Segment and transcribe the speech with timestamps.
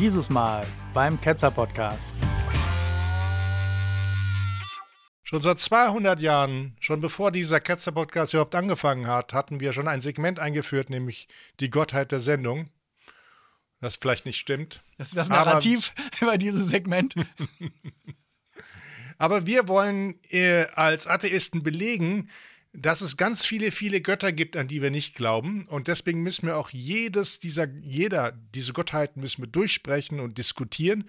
[0.00, 2.14] Dieses Mal beim Ketzer Podcast.
[5.22, 9.88] Schon seit 200 Jahren, schon bevor dieser Ketzer Podcast überhaupt angefangen hat, hatten wir schon
[9.88, 11.28] ein Segment eingeführt, nämlich
[11.60, 12.70] die Gottheit der Sendung.
[13.80, 14.82] Das vielleicht nicht stimmt.
[14.96, 17.14] Das ist das Narrativ aber, über dieses Segment.
[19.18, 22.30] aber wir wollen äh, als Atheisten belegen,
[22.72, 25.66] dass es ganz viele, viele Götter gibt, an die wir nicht glauben.
[25.66, 31.04] Und deswegen müssen wir auch jedes dieser, jeder, diese Gottheiten müssen wir durchsprechen und diskutieren.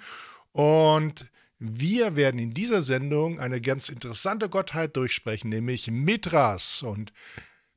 [0.52, 6.82] Und wir werden in dieser Sendung eine ganz interessante Gottheit durchsprechen, nämlich Mithras.
[6.82, 7.14] Und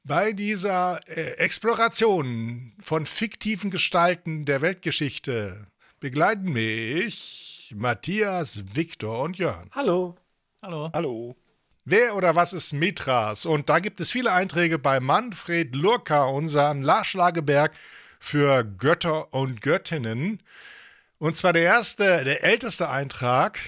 [0.02, 5.66] bei dieser äh, Exploration von fiktiven Gestalten der Weltgeschichte
[6.00, 9.68] begleiten mich Matthias, Viktor und Jörn.
[9.72, 10.16] Hallo.
[10.62, 10.90] Hallo.
[10.94, 11.36] Hallo.
[11.86, 13.44] Wer oder was ist Mithras?
[13.44, 17.72] Und da gibt es viele Einträge bei Manfred Lurka, unserem Nachschlageberg
[18.18, 20.42] für Götter und Göttinnen.
[21.18, 23.58] Und zwar der erste, der älteste Eintrag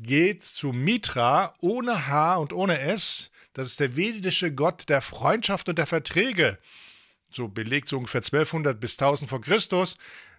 [0.00, 3.30] geht zu Mitra ohne H und ohne S.
[3.52, 6.56] Das ist der vedische Gott der Freundschaft und der Verträge.
[7.30, 9.98] So belegt so ungefähr 1200 bis 1000 vor Christus.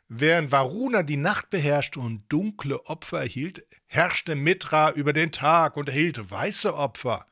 [0.10, 5.90] Während Varuna die Nacht beherrschte und dunkle Opfer erhielt, herrschte Mitra über den Tag und
[5.90, 7.26] erhielt weiße Opfer.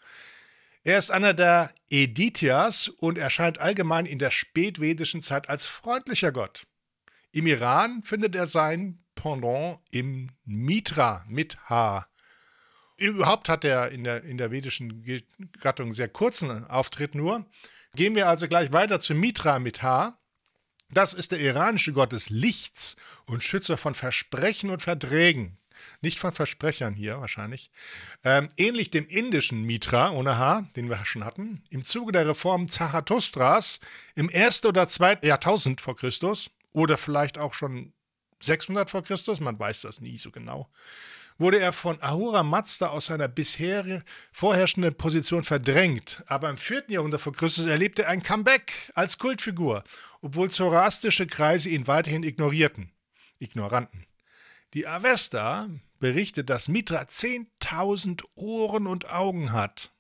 [0.84, 6.68] Er ist einer der Edithias und erscheint allgemein in der spätvedischen Zeit als freundlicher Gott.
[7.32, 12.06] Im Iran findet er sein Pendant im Mitra mit H.
[12.98, 15.04] Überhaupt hat er in der, in der vedischen
[15.60, 17.46] Gattung sehr kurzen Auftritt nur.
[17.96, 20.18] Gehen wir also gleich weiter zu Mitra mit H.
[20.92, 25.58] Das ist der iranische Gott des Lichts und Schützer von Versprechen und Verträgen.
[26.02, 27.70] Nicht von Versprechern hier wahrscheinlich.
[28.24, 32.70] Ähm, ähnlich dem indischen Mitra ohne H, den wir schon hatten, im Zuge der Reform
[32.70, 33.80] Zarathustras
[34.16, 37.94] im ersten oder zweiten Jahrtausend vor Christus oder vielleicht auch schon
[38.42, 40.70] 600 vor Christus, man weiß das nie so genau,
[41.38, 46.24] wurde er von Ahura Mazda aus seiner bisher vorherrschenden Position verdrängt.
[46.28, 46.86] Aber im 4.
[46.88, 49.84] Jahrhundert vor Christus erlebte er ein Comeback als Kultfigur,
[50.22, 52.92] obwohl zoroastische Kreise ihn weiterhin ignorierten.
[53.40, 54.06] Ignoranten.
[54.74, 55.70] Die Avesta
[56.00, 59.92] berichtet, dass Mitra 10.000 Ohren und Augen hat.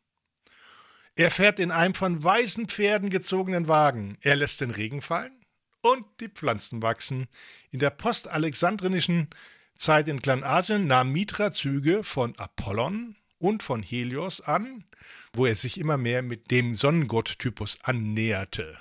[1.15, 4.17] Er fährt in einem von weißen Pferden gezogenen Wagen.
[4.21, 5.45] Er lässt den Regen fallen
[5.81, 7.27] und die Pflanzen wachsen.
[7.71, 9.29] In der postalexandrinischen
[9.75, 14.85] Zeit in Kleinasien nahm Mitra Züge von Apollon und von Helios an,
[15.33, 18.79] wo er sich immer mehr mit dem Sonnengott-Typus annäherte.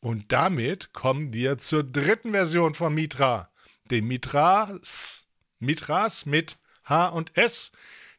[0.00, 3.50] Und damit kommen wir zur dritten Version von Mitra,
[3.90, 7.72] dem Mithras, Mithras mit H und S,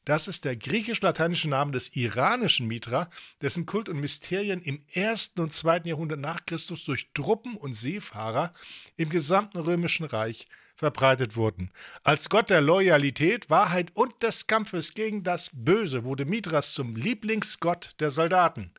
[0.05, 3.07] das ist der griechisch-lateinische Name des iranischen Mitra,
[3.41, 8.51] dessen Kult und Mysterien im ersten und zweiten Jahrhundert nach Christus durch Truppen und Seefahrer
[8.95, 10.47] im gesamten römischen Reich
[10.81, 11.69] verbreitet wurden.
[12.03, 17.91] Als Gott der Loyalität, Wahrheit und des Kampfes gegen das Böse wurde Mithras zum Lieblingsgott
[17.99, 18.71] der Soldaten.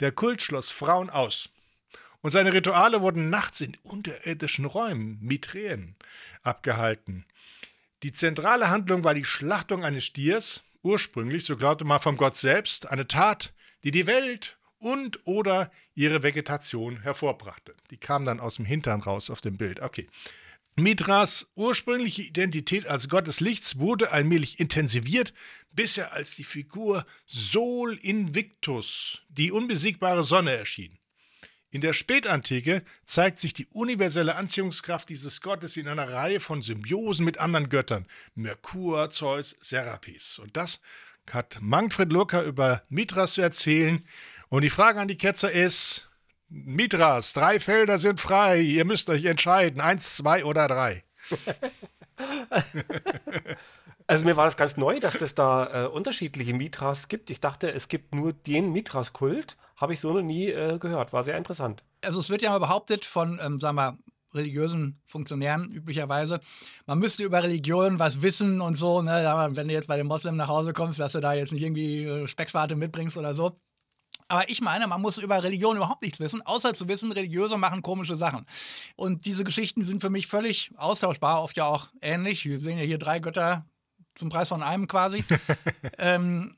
[0.00, 1.48] Der Kult schloss Frauen aus.
[2.20, 5.96] Und seine Rituale wurden nachts in unterirdischen Räumen, Mithreen,
[6.42, 7.24] abgehalten.
[8.02, 12.86] Die zentrale Handlung war die Schlachtung eines Stiers, ursprünglich, so glaubte man vom Gott selbst,
[12.90, 17.74] eine Tat, die die Welt und oder ihre Vegetation hervorbrachte.
[17.90, 19.80] Die kam dann aus dem Hintern raus auf dem Bild.
[19.80, 20.06] Okay.
[20.82, 25.32] Mithras ursprüngliche Identität als Gott des Lichts wurde allmählich intensiviert,
[25.72, 30.98] bis er als die Figur Sol Invictus, die unbesiegbare Sonne, erschien.
[31.72, 37.24] In der Spätantike zeigt sich die universelle Anziehungskraft dieses Gottes in einer Reihe von Symbiosen
[37.24, 40.40] mit anderen Göttern, Merkur, Zeus, Serapis.
[40.40, 40.82] Und das
[41.30, 44.04] hat Manfred Lurker über Mithras zu erzählen.
[44.48, 46.09] Und die Frage an die Ketzer ist,
[46.50, 51.04] Mithras, drei Felder sind frei, ihr müsst euch entscheiden, eins, zwei oder drei.
[54.06, 57.30] Also mir war das ganz neu, dass es da äh, unterschiedliche Mithras gibt.
[57.30, 59.56] Ich dachte, es gibt nur den Mithras-Kult.
[59.76, 61.12] Habe ich so noch nie äh, gehört.
[61.12, 61.84] War sehr interessant.
[62.04, 63.96] Also es wird ja mal behauptet von, ähm, sagen wir,
[64.34, 66.40] religiösen Funktionären üblicherweise,
[66.86, 69.00] man müsste über Religion was wissen und so.
[69.00, 69.12] Ne?
[69.52, 72.04] Wenn du jetzt bei den Moslems nach Hause kommst, dass du da jetzt nicht irgendwie
[72.04, 73.60] äh, Speckschwarte mitbringst oder so.
[74.30, 77.82] Aber ich meine, man muss über Religion überhaupt nichts wissen, außer zu wissen, Religiöse machen
[77.82, 78.46] komische Sachen.
[78.94, 82.44] Und diese Geschichten sind für mich völlig austauschbar, oft ja auch ähnlich.
[82.44, 83.66] Wir sehen ja hier drei Götter,
[84.14, 85.24] zum Preis von einem quasi.
[85.98, 86.54] ähm,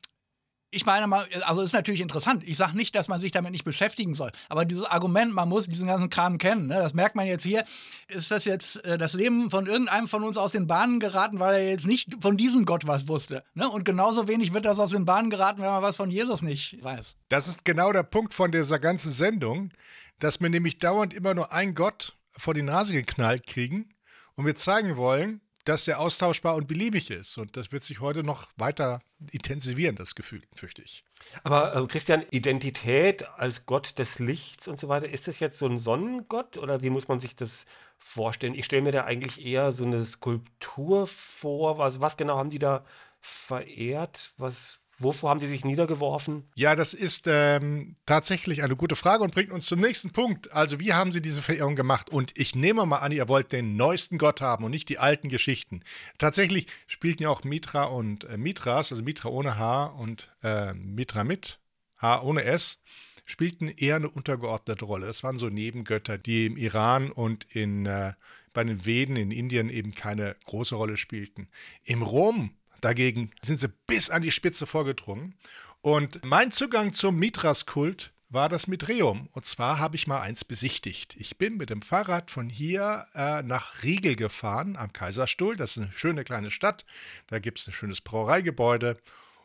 [0.74, 2.42] ich meine mal, also ist natürlich interessant.
[2.46, 4.32] Ich sage nicht, dass man sich damit nicht beschäftigen soll.
[4.48, 7.62] Aber dieses Argument, man muss diesen ganzen Kram kennen, ne, das merkt man jetzt hier.
[8.08, 11.60] Ist das jetzt äh, das Leben von irgendeinem von uns aus den Bahnen geraten, weil
[11.60, 13.44] er jetzt nicht von diesem Gott was wusste?
[13.52, 13.68] Ne?
[13.68, 16.82] Und genauso wenig wird das aus den Bahnen geraten, wenn man was von Jesus nicht
[16.82, 17.16] weiß.
[17.28, 19.72] Das ist genau der Punkt von dieser ganzen Sendung,
[20.20, 23.90] dass wir nämlich dauernd immer nur einen Gott vor die Nase geknallt kriegen
[24.36, 27.38] und wir zeigen wollen, dass er austauschbar und beliebig ist.
[27.38, 29.00] Und das wird sich heute noch weiter
[29.30, 31.04] intensivieren, das Gefühl, fürchte ich.
[31.44, 35.66] Aber äh, Christian, Identität als Gott des Lichts und so weiter, ist das jetzt so
[35.66, 37.66] ein Sonnengott oder wie muss man sich das
[37.98, 38.54] vorstellen?
[38.54, 41.80] Ich stelle mir da eigentlich eher so eine Skulptur vor.
[41.80, 42.84] Also was genau haben die da
[43.20, 44.34] verehrt?
[44.36, 46.44] Was, Wovor haben Sie sich niedergeworfen?
[46.54, 50.52] Ja, das ist ähm, tatsächlich eine gute Frage und bringt uns zum nächsten Punkt.
[50.52, 52.10] Also, wie haben Sie diese Verehrung gemacht?
[52.10, 55.28] Und ich nehme mal an, ihr wollt den neuesten Gott haben und nicht die alten
[55.28, 55.82] Geschichten.
[56.18, 61.24] Tatsächlich spielten ja auch Mitra und äh, Mitras, also Mitra ohne H und äh, Mitra
[61.24, 61.58] mit
[61.96, 62.80] H ohne S,
[63.24, 65.06] spielten eher eine untergeordnete Rolle.
[65.06, 68.12] Es waren so Nebengötter, die im Iran und in, äh,
[68.52, 71.48] bei den Veden in Indien eben keine große Rolle spielten.
[71.84, 72.50] Im Rom
[72.82, 75.34] Dagegen sind sie bis an die Spitze vorgedrungen.
[75.80, 79.28] Und mein Zugang zum Mithras-Kult war das Mitreum.
[79.32, 81.14] Und zwar habe ich mal eins besichtigt.
[81.18, 85.56] Ich bin mit dem Fahrrad von hier äh, nach Riegel gefahren, am Kaiserstuhl.
[85.56, 86.84] Das ist eine schöne kleine Stadt.
[87.28, 88.96] Da gibt es ein schönes Brauereigebäude.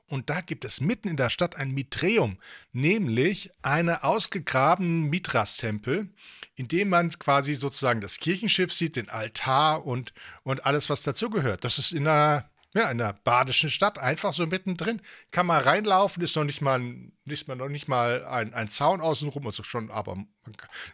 [0.10, 2.40] Und da gibt es mitten in der Stadt ein Mitreum,
[2.72, 6.10] nämlich einen ausgegrabenen Mithras-Tempel,
[6.56, 10.14] in dem man quasi sozusagen das Kirchenschiff sieht, den Altar und,
[10.44, 11.66] und alles, was dazugehört.
[11.66, 15.02] Das ist in einer ja, in der badischen Stadt, einfach so mittendrin.
[15.32, 16.80] Kann man reinlaufen, ist noch nicht mal,
[17.26, 20.24] ist man noch nicht mal ein, ein Zaun außenrum, also schon, aber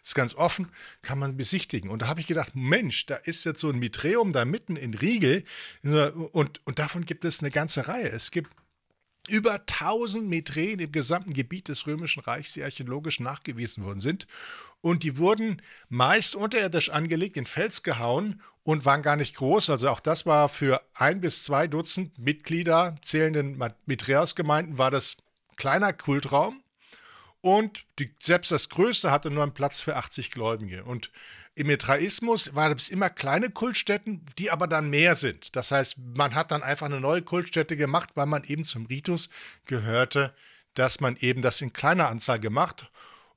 [0.02, 0.68] ist ganz offen,
[1.02, 1.90] kann man besichtigen.
[1.90, 4.94] Und da habe ich gedacht, Mensch, da ist jetzt so ein Mitreum da mitten in
[4.94, 5.44] Riegel
[5.82, 8.08] und, und davon gibt es eine ganze Reihe.
[8.08, 8.50] Es gibt
[9.28, 14.26] über 1000 Metreen im gesamten Gebiet des Römischen Reichs, die archäologisch nachgewiesen worden sind.
[14.80, 19.70] Und die wurden meist unterirdisch angelegt, in Fels gehauen und waren gar nicht groß.
[19.70, 25.18] Also auch das war für ein bis zwei Dutzend Mitglieder zählenden Mitreus-Gemeinden war das
[25.56, 26.62] kleiner Kultraum.
[27.40, 30.84] Und die, selbst das größte hatte nur einen Platz für 80 Gläubige.
[30.84, 31.10] Und
[31.54, 35.54] im Mitraismus waren es immer kleine Kultstätten, die aber dann mehr sind.
[35.54, 39.28] Das heißt, man hat dann einfach eine neue Kultstätte gemacht, weil man eben zum Ritus
[39.66, 40.34] gehörte,
[40.72, 42.90] dass man eben das in kleiner Anzahl gemacht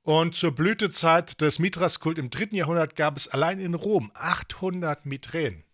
[0.07, 5.65] und zur Blütezeit des Mithraskult im dritten Jahrhundert gab es allein in Rom 800 Mithren.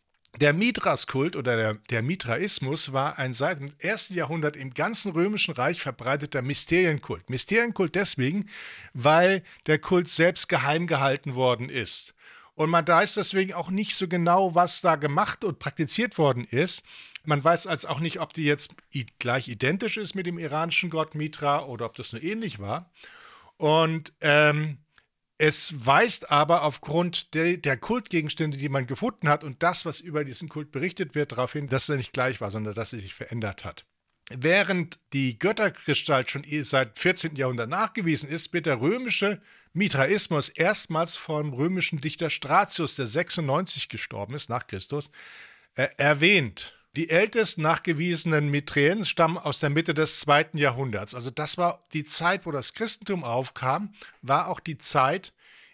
[0.42, 5.54] Der Mithraskult oder der, der Mithraismus war ein seit dem ersten Jahrhundert im ganzen römischen
[5.54, 7.30] Reich verbreiteter Mysterienkult.
[7.30, 8.48] Mysterienkult deswegen,
[8.96, 12.16] weil der Kult selbst geheim gehalten worden ist.
[12.56, 16.82] Und man weiß deswegen auch nicht so genau, was da gemacht und praktiziert worden ist.
[17.24, 18.74] Man weiß also auch nicht, ob die jetzt
[19.20, 22.90] gleich identisch ist mit dem iranischen Gott Mitra oder ob das nur ähnlich war.
[23.64, 24.80] Und ähm,
[25.38, 30.26] es weist aber aufgrund de, der Kultgegenstände, die man gefunden hat und das, was über
[30.26, 33.14] diesen Kult berichtet wird, darauf hin, dass er nicht gleich war, sondern dass er sich
[33.14, 33.86] verändert hat.
[34.30, 37.38] Während die Göttergestalt schon seit 14.
[37.38, 44.34] Jahrhundert nachgewiesen ist, wird der römische Mithraismus erstmals vom römischen Dichter Stratius, der 96 gestorben
[44.34, 45.10] ist, nach Christus,
[45.76, 46.83] äh, erwähnt.
[46.96, 51.16] Die ältesten nachgewiesenen Mithreen stammen aus der Mitte des zweiten Jahrhunderts.
[51.16, 55.34] Also das war die Zeit, wo das Christentum aufkam, war auch die Zeit,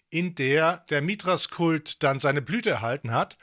[0.10, 3.38] in der der Mithras-Kult dann seine Blüte erhalten hat.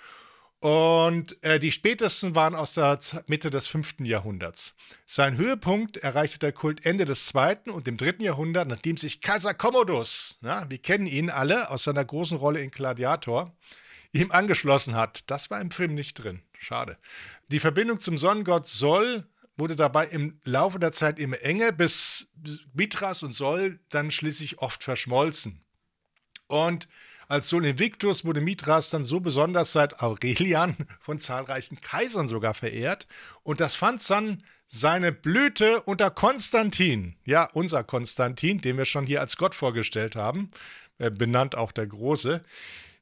[0.60, 4.74] Und äh, die spätesten waren aus der Mitte des fünften Jahrhunderts.
[5.04, 9.52] Sein Höhepunkt erreichte der Kult Ende des zweiten und dem dritten Jahrhundert, nachdem sich Kaiser
[9.52, 13.54] Commodus, na, wir kennen ihn alle aus seiner großen Rolle in Gladiator,
[14.16, 15.30] ihm angeschlossen hat.
[15.30, 16.42] Das war im Film nicht drin.
[16.58, 16.96] Schade.
[17.48, 19.24] Die Verbindung zum Sonnengott Sol
[19.56, 22.30] wurde dabei im Laufe der Zeit immer enger, bis
[22.74, 25.60] Mithras und Sol dann schließlich oft verschmolzen.
[26.46, 26.88] Und
[27.28, 33.06] als Sol Invictus wurde Mithras dann so besonders seit Aurelian von zahlreichen Kaisern sogar verehrt.
[33.42, 37.16] Und das fand dann seine Blüte unter Konstantin.
[37.24, 40.50] Ja, unser Konstantin, den wir schon hier als Gott vorgestellt haben,
[40.98, 42.44] äh, benannt auch der Große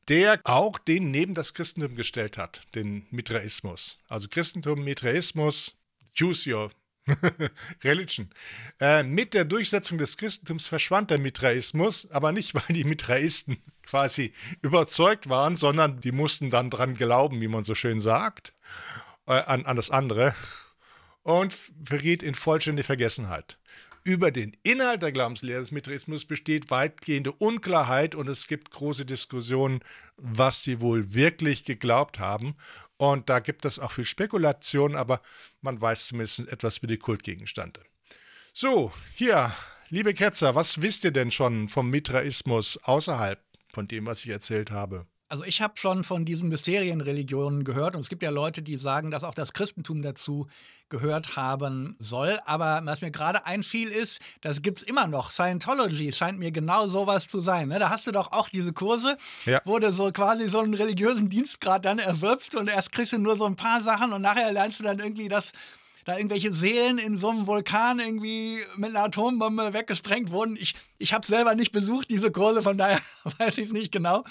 [0.08, 4.00] der auch den neben das Christentum gestellt hat, den Mithraismus.
[4.08, 5.76] Also Christentum, Mithraismus,
[6.16, 6.70] choose your
[7.84, 8.30] Religion.
[8.80, 14.32] Äh, mit der Durchsetzung des Christentums verschwand der Mithraismus, aber nicht, weil die Mithraisten quasi
[14.62, 18.54] überzeugt waren, sondern die mussten dann dran glauben, wie man so schön sagt,
[19.26, 20.34] äh, an, an das andere
[21.22, 23.58] und verriet in vollständige Vergessenheit.
[24.06, 29.80] Über den Inhalt der Glaubenslehre des Mithraismus besteht weitgehende Unklarheit und es gibt große Diskussionen,
[30.18, 32.54] was sie wohl wirklich geglaubt haben.
[32.98, 35.22] Und da gibt es auch viel Spekulation, aber
[35.62, 37.80] man weiß zumindest etwas über die Kultgegenstände.
[38.52, 39.50] So, hier,
[39.88, 43.42] liebe Ketzer, was wisst ihr denn schon vom Mithraismus außerhalb
[43.72, 45.06] von dem, was ich erzählt habe?
[45.34, 49.10] Also ich habe schon von diesen Mysterienreligionen gehört und es gibt ja Leute, die sagen,
[49.10, 50.46] dass auch das Christentum dazu
[50.90, 52.38] gehört haben soll.
[52.44, 55.32] Aber was mir gerade einfiel ist, das gibt es immer noch.
[55.32, 57.66] Scientology scheint mir genau sowas zu sein.
[57.66, 57.80] Ne?
[57.80, 59.60] Da hast du doch auch diese Kurse, ja.
[59.64, 63.36] wo du so quasi so einen religiösen Dienstgrad dann erwirbst und erst kriegst du nur
[63.36, 65.50] so ein paar Sachen und nachher lernst du dann irgendwie das
[66.04, 70.56] da irgendwelche Seelen in so einem Vulkan irgendwie mit einer Atombombe weggesprengt wurden.
[70.56, 73.00] Ich, ich habe selber nicht besucht, diese Kurse, von daher
[73.38, 74.24] weiß ich es nicht genau.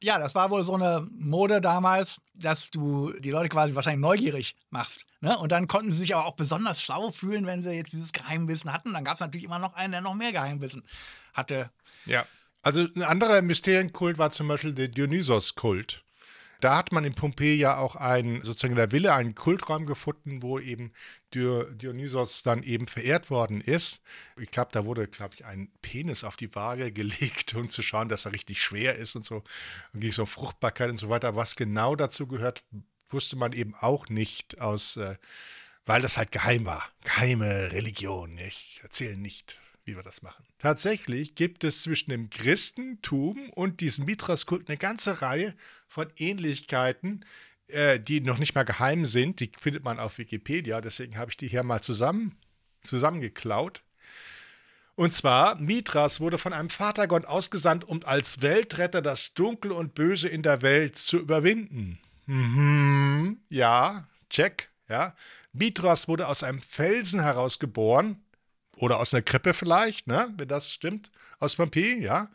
[0.00, 4.56] Ja, das war wohl so eine Mode damals, dass du die Leute quasi wahrscheinlich neugierig
[4.70, 5.06] machst.
[5.20, 5.36] Ne?
[5.38, 8.72] Und dann konnten sie sich aber auch besonders schlau fühlen, wenn sie jetzt dieses Geheimwissen
[8.72, 8.92] hatten.
[8.92, 10.84] Dann gab es natürlich immer noch einen, der noch mehr Geheimwissen
[11.34, 11.70] hatte.
[12.06, 12.24] Ja.
[12.62, 16.04] Also ein anderer Mysterienkult war zum Beispiel der Dionysos-Kult.
[16.60, 20.42] Da hat man in Pompeji ja auch einen, sozusagen in der Villa, einen Kultraum gefunden,
[20.42, 20.92] wo eben
[21.32, 24.02] Dionysos dann eben verehrt worden ist.
[24.36, 28.08] Ich glaube, da wurde, glaube ich, ein Penis auf die Waage gelegt, um zu schauen,
[28.08, 29.44] dass er richtig schwer ist und so.
[29.92, 31.36] Und so Fruchtbarkeit und so weiter.
[31.36, 32.64] Was genau dazu gehört,
[33.08, 35.16] wusste man eben auch nicht aus, äh,
[35.84, 36.84] weil das halt geheim war.
[37.04, 38.36] Geheime Religion.
[38.38, 40.44] Ich erzähle nicht wie wir das machen.
[40.58, 45.54] Tatsächlich gibt es zwischen dem Christentum und diesem Mithras-Kult eine ganze Reihe
[45.88, 47.24] von Ähnlichkeiten,
[47.66, 49.40] äh, die noch nicht mal geheim sind.
[49.40, 52.36] Die findet man auf Wikipedia, deswegen habe ich die hier mal zusammen,
[52.82, 53.82] zusammengeklaut.
[54.94, 60.28] Und zwar, Mithras wurde von einem Vatergott ausgesandt, um als Weltretter das Dunkel und Böse
[60.28, 61.98] in der Welt zu überwinden.
[62.26, 65.14] Mhm, ja, check, ja.
[65.52, 68.22] Mithras wurde aus einem Felsen herausgeboren,
[68.78, 72.28] oder aus einer Krippe vielleicht, ne, wenn das stimmt, aus Pompeji, ja.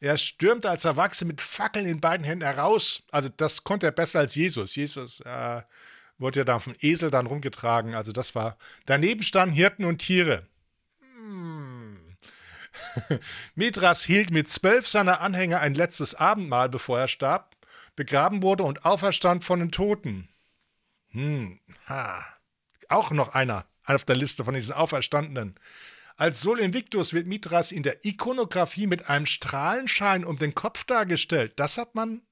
[0.00, 3.02] Er stürmte als Erwachsener mit Fackeln in beiden Händen heraus.
[3.10, 4.76] Also das konnte er besser als Jesus.
[4.76, 5.62] Jesus äh,
[6.18, 7.94] wurde ja da vom Esel dann rumgetragen.
[7.94, 8.56] Also das war.
[8.86, 10.46] Daneben standen Hirten und Tiere.
[11.00, 12.16] Hm.
[13.56, 17.56] Mithras hielt mit zwölf seiner Anhänger ein letztes Abendmahl, bevor er starb,
[17.96, 20.28] begraben wurde und auferstand von den Toten.
[21.10, 21.58] Hm.
[21.88, 22.24] Ha.
[22.88, 25.54] Auch noch einer auf der Liste von diesen Auferstandenen.
[26.18, 31.52] Als Sol Invictus wird Mithras in der Ikonografie mit einem Strahlenschein um den Kopf dargestellt.
[31.56, 32.22] Das hat man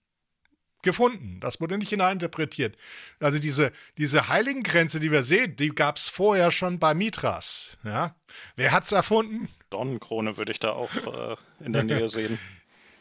[0.82, 1.38] gefunden.
[1.38, 2.76] Das wurde nicht hineininterpretiert.
[3.20, 7.78] Also diese, diese Heiligengrenze, die wir sehen, die gab es vorher schon bei Mithras.
[7.84, 8.16] Ja?
[8.56, 9.48] Wer hat es erfunden?
[9.70, 12.40] Dornenkrone würde ich da auch äh, in der Nähe sehen.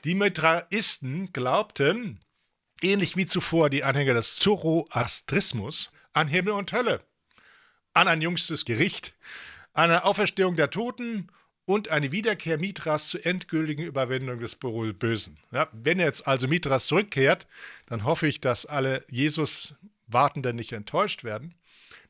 [0.04, 2.20] Die Mithraisten glaubten,
[2.84, 7.02] ähnlich wie zuvor die Anhänger des Zoroastrismus, an Himmel und Hölle,
[7.96, 9.16] an ein jüngstes Gericht
[9.76, 11.28] eine Auferstehung der Toten
[11.66, 15.38] und eine Wiederkehr Mithras zur endgültigen Überwindung des Bösen.
[15.52, 17.48] Ja, wenn jetzt also Mithras zurückkehrt,
[17.88, 21.56] dann hoffe ich, dass alle Jesus-Wartenden nicht enttäuscht werden.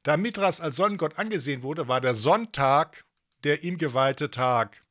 [0.03, 3.05] Da Mithras als Sonnengott angesehen wurde, war der Sonntag
[3.43, 4.83] der ihm geweihte Tag.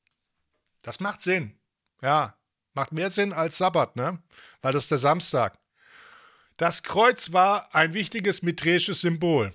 [0.83, 1.59] Das macht Sinn.
[2.00, 2.37] Ja,
[2.73, 4.23] macht mehr Sinn als Sabbat, ne?
[4.62, 5.59] Weil das ist der Samstag.
[6.57, 9.52] Das Kreuz war ein wichtiges mitrisches Symbol.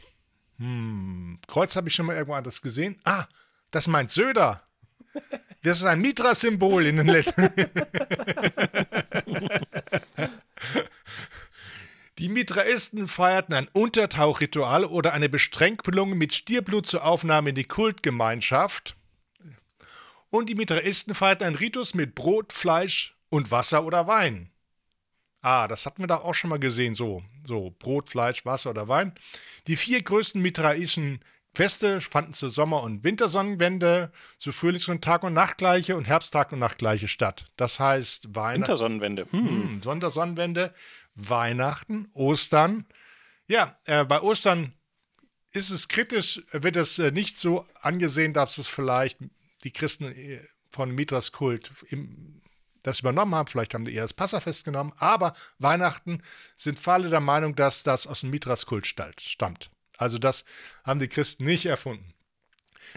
[0.59, 2.99] Hm, Kreuz habe ich schon mal irgendwo anders gesehen.
[3.03, 3.25] Ah,
[3.71, 4.61] das meint Söder.
[5.63, 7.49] Das ist ein Mitra-Symbol in den Lettern.
[12.17, 18.97] Die Mitraisten feierten ein Untertauchritual oder eine Bestrengpelung mit Stierblut zur Aufnahme in die Kultgemeinschaft.
[20.29, 24.51] Und die Mitraisten feierten einen Ritus mit Brot, Fleisch und Wasser oder Wein.
[25.41, 28.87] Ah, das hatten wir doch auch schon mal gesehen, so, so Brot, Fleisch, Wasser oder
[28.87, 29.13] Wein.
[29.67, 35.33] Die vier größten mitraischen Feste fanden zur Sommer- und Wintersonnenwende, zu Frühlings- und Tag- und
[35.33, 37.45] Nachtgleiche und Herbsttag- und Nachtgleiche statt.
[37.57, 38.61] Das heißt Weihnachten.
[38.61, 39.27] Wintersonnenwende.
[39.31, 39.49] Hm.
[39.49, 40.73] Hm, Sondersonnenwende,
[41.15, 42.85] Weihnachten, Ostern.
[43.47, 44.73] Ja, äh, bei Ostern
[45.51, 49.17] ist es kritisch, wird es äh, nicht so angesehen, dass es vielleicht
[49.63, 50.41] die Christen äh,
[50.71, 52.38] von Mithras Kult im
[52.83, 53.47] das übernommen haben.
[53.47, 54.93] Vielleicht haben die eher das Passafest genommen.
[54.97, 56.21] Aber Weihnachten
[56.55, 59.69] sind Falle der Meinung, dass das aus dem Mithras-Kult stammt.
[59.97, 60.45] Also das
[60.83, 62.13] haben die Christen nicht erfunden.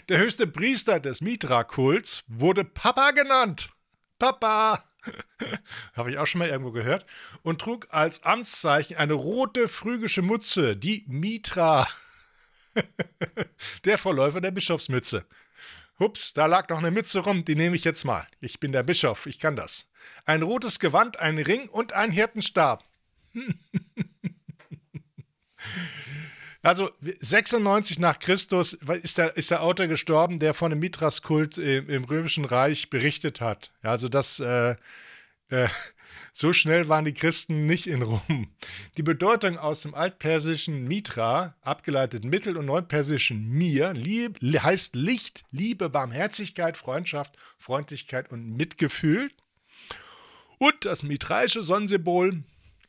[0.09, 3.71] Der höchste Priester des Mitra-Kults wurde Papa genannt.
[4.19, 4.83] Papa!
[5.95, 7.05] Habe ich auch schon mal irgendwo gehört.
[7.43, 11.87] Und trug als Amtszeichen eine rote phrygische Mütze, die Mitra.
[13.85, 15.27] der Vorläufer der Bischofsmütze.
[16.03, 18.27] Hups, da lag noch eine Mütze rum, die nehme ich jetzt mal.
[18.41, 19.89] Ich bin der Bischof, ich kann das.
[20.25, 22.85] Ein rotes Gewand, ein Ring und ein Hirtenstab.
[26.63, 31.89] also 96 nach Christus ist der, ist der Autor gestorben, der von dem Mithras-Kult im,
[31.89, 33.71] im, Römischen Reich berichtet hat.
[33.83, 34.75] Also das äh,
[35.51, 35.69] äh,
[36.33, 38.49] so schnell waren die Christen nicht in Rom.
[38.97, 45.91] Die Bedeutung aus dem altpersischen Mitra, abgeleitet mittel- und neupersischen Mir, lieb, heißt Licht, Liebe,
[45.91, 49.31] Barmherzigkeit, Freundschaft, Freundlichkeit und Mitgefühl.
[50.59, 52.43] Und das mitraische Sonnensymbol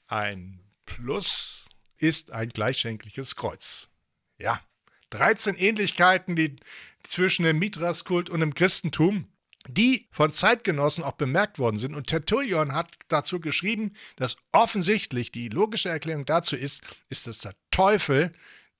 [0.07, 1.65] ein Plus
[1.97, 3.89] ist ein gleichschenkliches Kreuz.
[4.37, 4.61] Ja,
[5.09, 6.55] 13 Ähnlichkeiten die
[7.03, 9.27] zwischen dem Mithras-Kult und dem Christentum,
[9.67, 11.95] die von Zeitgenossen auch bemerkt worden sind.
[11.95, 17.55] Und Tertullian hat dazu geschrieben, dass offensichtlich die logische Erklärung dazu ist, ist, dass der
[17.71, 18.31] Teufel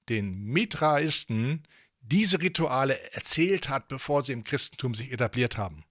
[0.09, 1.63] den Mithraisten
[2.01, 5.85] diese Rituale erzählt hat, bevor sie im Christentum sich etabliert haben.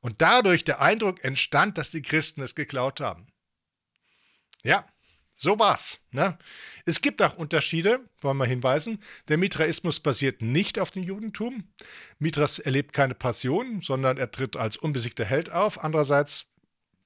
[0.00, 3.26] Und dadurch der Eindruck entstand, dass die Christen es geklaut haben.
[4.62, 4.86] Ja,
[5.34, 6.00] so war's.
[6.10, 6.38] Ne?
[6.84, 9.02] Es gibt auch Unterschiede, wollen wir hinweisen.
[9.28, 11.64] Der Mitraismus basiert nicht auf dem Judentum.
[12.18, 15.82] Mithras erlebt keine Passion, sondern er tritt als unbesiegter Held auf.
[15.82, 16.46] Andererseits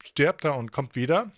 [0.03, 1.33] stirbt er und kommt wieder.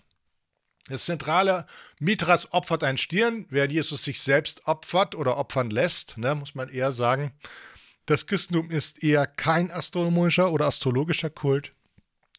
[0.87, 1.67] Das zentrale
[1.99, 6.69] Mithras opfert ein Stirn, während Jesus sich selbst opfert oder opfern lässt, ne, muss man
[6.69, 7.33] eher sagen.
[8.07, 11.73] Das Christentum ist eher kein astronomischer oder astrologischer Kult.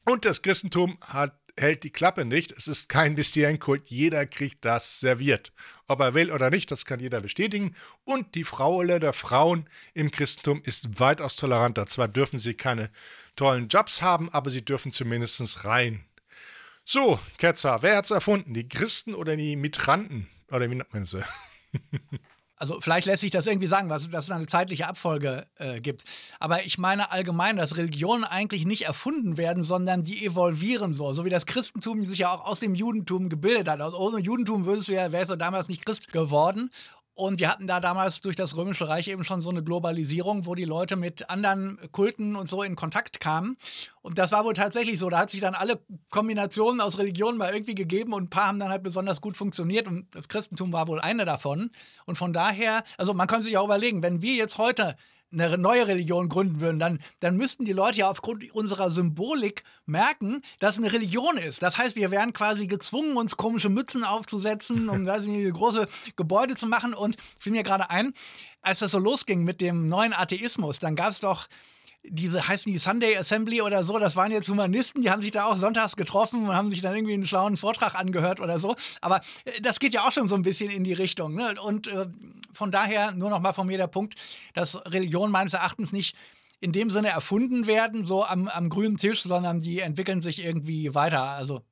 [0.05, 2.53] Und das Christentum hat, hält die Klappe nicht.
[2.53, 3.89] Es ist kein Mysterienkult.
[3.89, 5.53] Jeder kriegt das serviert.
[5.87, 7.75] Ob er will oder nicht, das kann jeder bestätigen.
[8.05, 11.87] Und die Frauenrolle der Frauen im Christentum ist weitaus toleranter.
[11.87, 12.91] Zwar dürfen sie keine
[13.37, 16.05] tollen Jobs haben, aber sie dürfen zumindest rein.
[16.85, 18.55] So, Ketzer, wer hat's erfunden?
[18.55, 20.29] Die Christen oder die Mitranten?
[20.51, 21.23] Oder wie nennt man sie?
[22.63, 26.05] Also vielleicht lässt sich das irgendwie sagen, was, dass es eine zeitliche Abfolge äh, gibt.
[26.39, 31.13] Aber ich meine allgemein, dass Religionen eigentlich nicht erfunden werden, sondern die evolvieren so.
[31.13, 33.81] So wie das Christentum sich ja auch aus dem Judentum gebildet hat.
[33.81, 36.71] Also ohne Judentum würdest du ja, wärst du damals nicht Christ geworden.
[37.15, 40.55] Und wir hatten da damals durch das Römische Reich eben schon so eine Globalisierung, wo
[40.55, 43.59] die Leute mit anderen Kulten und so in Kontakt kamen.
[44.01, 45.11] Und das war wohl tatsächlich so.
[45.11, 45.79] Da hat sich dann alle
[46.11, 49.89] Kombinationen aus Religionen mal irgendwie gegeben und ein paar haben dann halt besonders gut funktioniert.
[49.89, 51.71] Und das Christentum war wohl eine davon.
[52.07, 54.97] Und von daher, also man kann sich auch überlegen, wenn wir jetzt heute
[55.33, 60.43] eine neue Religion gründen würden, dann, dann müssten die Leute ja aufgrund unserer Symbolik merken,
[60.59, 61.63] dass es eine Religion ist.
[61.63, 66.55] Das heißt, wir wären quasi gezwungen, uns komische Mützen aufzusetzen, um weiß nicht, große Gebäude
[66.55, 66.95] zu machen.
[66.95, 68.13] Und ich fiel mir gerade ein,
[68.61, 71.49] als das so losging mit dem neuen Atheismus, dann gab es doch
[72.05, 75.45] diese heißen die Sunday Assembly oder so, das waren jetzt Humanisten, die haben sich da
[75.45, 78.75] auch sonntags getroffen und haben sich dann irgendwie einen schlauen Vortrag angehört oder so.
[79.01, 81.35] Aber äh, das geht ja auch schon so ein bisschen in die Richtung.
[81.35, 81.55] Ne?
[81.63, 82.07] Und äh,
[82.53, 84.15] von daher nur noch mal von mir der Punkt,
[84.55, 86.17] dass Religion meines Erachtens nicht
[86.61, 90.95] in dem Sinne erfunden werden, so am, am grünen Tisch, sondern die entwickeln sich irgendwie
[90.95, 91.23] weiter.
[91.23, 91.63] Also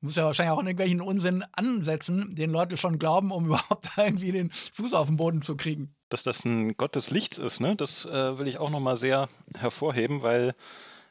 [0.00, 4.32] muss ja wahrscheinlich auch in irgendwelchen Unsinn ansetzen, den Leute schon glauben, um überhaupt irgendwie
[4.32, 7.76] den Fuß auf den Boden zu kriegen dass das ein Gott des Lichts ist, ne?
[7.76, 10.54] das äh, will ich auch nochmal sehr hervorheben, weil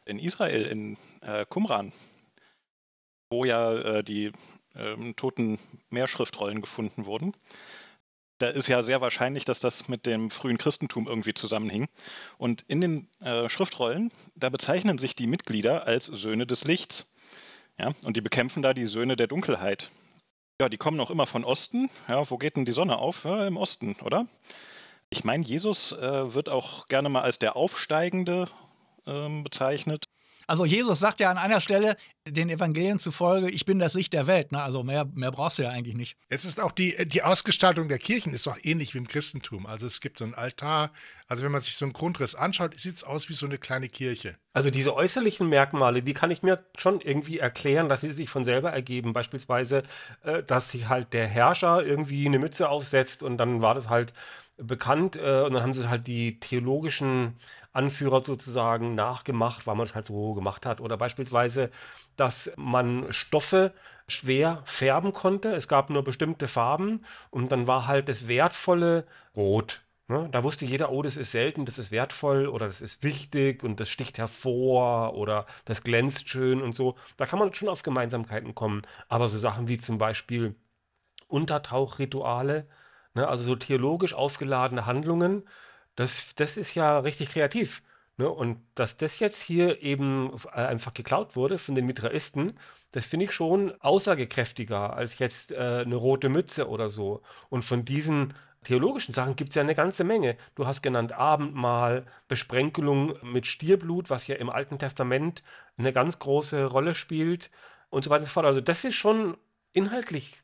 [0.06, 1.92] in Israel, in äh, Qumran,
[3.30, 4.32] wo ja äh, die
[4.76, 7.34] ähm, toten Meerschriftrollen gefunden wurden,
[8.40, 11.88] da ist ja sehr wahrscheinlich, dass das mit dem frühen Christentum irgendwie zusammenhing.
[12.38, 17.12] Und in den äh, Schriftrollen, da bezeichnen sich die Mitglieder als Söhne des Lichts.
[17.80, 17.94] Ja?
[18.04, 19.90] Und die bekämpfen da die Söhne der Dunkelheit.
[20.62, 21.90] Ja, die kommen auch immer von Osten.
[22.08, 23.26] Ja, wo geht denn die Sonne auf?
[23.26, 24.28] Ja, Im Osten, oder?
[25.10, 28.48] Ich meine, Jesus äh, wird auch gerne mal als der Aufsteigende
[29.06, 30.06] ähm, bezeichnet.
[30.50, 34.28] Also Jesus sagt ja an einer Stelle den Evangelien zufolge, ich bin das Licht der
[34.28, 34.54] Welt.
[34.54, 34.62] Ne?
[34.62, 36.18] Also mehr, mehr brauchst du ja eigentlich nicht.
[36.30, 39.66] Es ist auch die, die Ausgestaltung der Kirchen ist auch ähnlich wie im Christentum.
[39.66, 40.92] Also es gibt so ein Altar.
[41.28, 43.90] Also wenn man sich so einen Grundriss anschaut, sieht es aus wie so eine kleine
[43.90, 44.38] Kirche.
[44.54, 48.46] Also diese äußerlichen Merkmale, die kann ich mir schon irgendwie erklären, dass sie sich von
[48.46, 49.12] selber ergeben.
[49.12, 49.84] Beispielsweise,
[50.24, 54.14] äh, dass sich halt der Herrscher irgendwie eine Mütze aufsetzt und dann war das halt
[54.58, 57.38] bekannt äh, und dann haben sie halt die theologischen
[57.74, 60.82] Anführer sozusagen nachgemacht, weil man es halt so gemacht hat.
[60.82, 61.70] Oder beispielsweise,
[62.16, 63.74] dass man Stoffe
[64.08, 65.50] schwer färben konnte.
[65.54, 69.82] Es gab nur bestimmte Farben und dann war halt das wertvolle Rot.
[70.08, 70.30] Ne?
[70.32, 73.80] Da wusste jeder, oh, das ist selten, das ist wertvoll oder das ist wichtig und
[73.80, 76.96] das sticht hervor oder das glänzt schön und so.
[77.18, 78.84] Da kann man schon auf Gemeinsamkeiten kommen.
[79.10, 80.56] Aber so Sachen wie zum Beispiel
[81.28, 82.68] Untertauchrituale,
[83.18, 83.28] Ne?
[83.28, 85.44] Also so theologisch aufgeladene Handlungen,
[85.96, 87.82] das, das ist ja richtig kreativ.
[88.18, 88.30] Ne?
[88.30, 92.54] Und dass das jetzt hier eben äh, einfach geklaut wurde von den Mitraisten,
[92.92, 97.22] das finde ich schon aussagekräftiger als jetzt äh, eine rote Mütze oder so.
[97.50, 100.38] Und von diesen theologischen Sachen gibt es ja eine ganze Menge.
[100.54, 105.42] Du hast genannt Abendmahl, Besprenkelung mit Stierblut, was ja im Alten Testament
[105.78, 107.50] eine ganz große Rolle spielt
[107.90, 108.46] und so weiter und so fort.
[108.46, 109.38] Also das ist schon
[109.74, 110.42] inhaltlich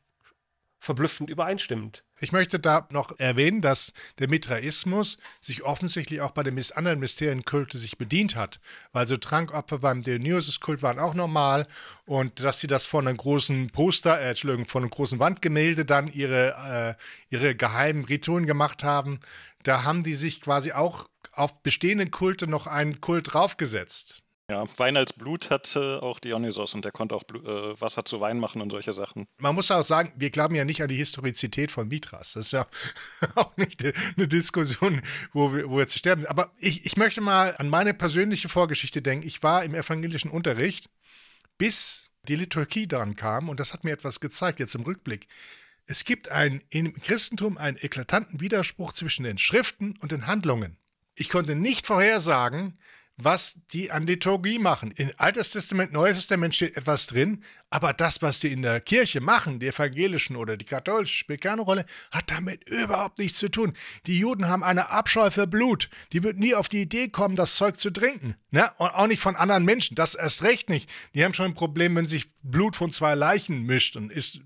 [0.83, 2.03] verblüffend übereinstimmend.
[2.19, 7.79] Ich möchte da noch erwähnen, dass der Mitraismus sich offensichtlich auch bei den anderen Mysterienkulten
[7.79, 8.59] sich bedient hat,
[8.91, 11.67] weil so Trankopfer beim Dionysus-Kult waren auch normal
[12.05, 16.11] und dass sie das von einem großen Poster, äh, Entschuldigung, von einem großen Wandgemälde dann
[16.11, 19.21] ihre, äh, ihre geheimen Ritualen gemacht haben,
[19.63, 24.22] da haben die sich quasi auch auf bestehenden Kulte noch einen Kult draufgesetzt.
[24.49, 28.19] Ja, Wein als Blut hatte auch Dionysos und der konnte auch Blut, äh, Wasser zu
[28.19, 29.25] Wein machen und solche Sachen.
[29.37, 32.33] Man muss auch sagen, wir glauben ja nicht an die Historizität von Mithras.
[32.33, 32.67] Das ist ja
[33.35, 33.83] auch nicht
[34.17, 35.01] eine Diskussion,
[35.31, 36.25] wo wir, wo wir jetzt sterben.
[36.25, 39.25] Aber ich, ich möchte mal an meine persönliche Vorgeschichte denken.
[39.25, 40.89] Ich war im evangelischen Unterricht,
[41.57, 45.27] bis die Liturgie dran kam und das hat mir etwas gezeigt, jetzt im Rückblick.
[45.85, 50.77] Es gibt ein, im Christentum einen eklatanten Widerspruch zwischen den Schriften und den Handlungen.
[51.15, 52.77] Ich konnte nicht vorhersagen,
[53.23, 54.91] was die an Liturgie machen.
[54.91, 59.21] In Altes Testament, Neues Testament steht etwas drin, aber das, was sie in der Kirche
[59.21, 63.73] machen, die evangelischen oder die katholische, spielt keine Rolle, hat damit überhaupt nichts zu tun.
[64.05, 65.89] Die Juden haben eine Abscheu für Blut.
[66.11, 68.35] Die würden nie auf die Idee kommen, das Zeug zu trinken.
[68.51, 68.71] Ne?
[68.77, 69.95] Und auch nicht von anderen Menschen.
[69.95, 70.89] Das erst recht nicht.
[71.13, 74.41] Die haben schon ein Problem, wenn sich Blut von zwei Leichen mischt und ist,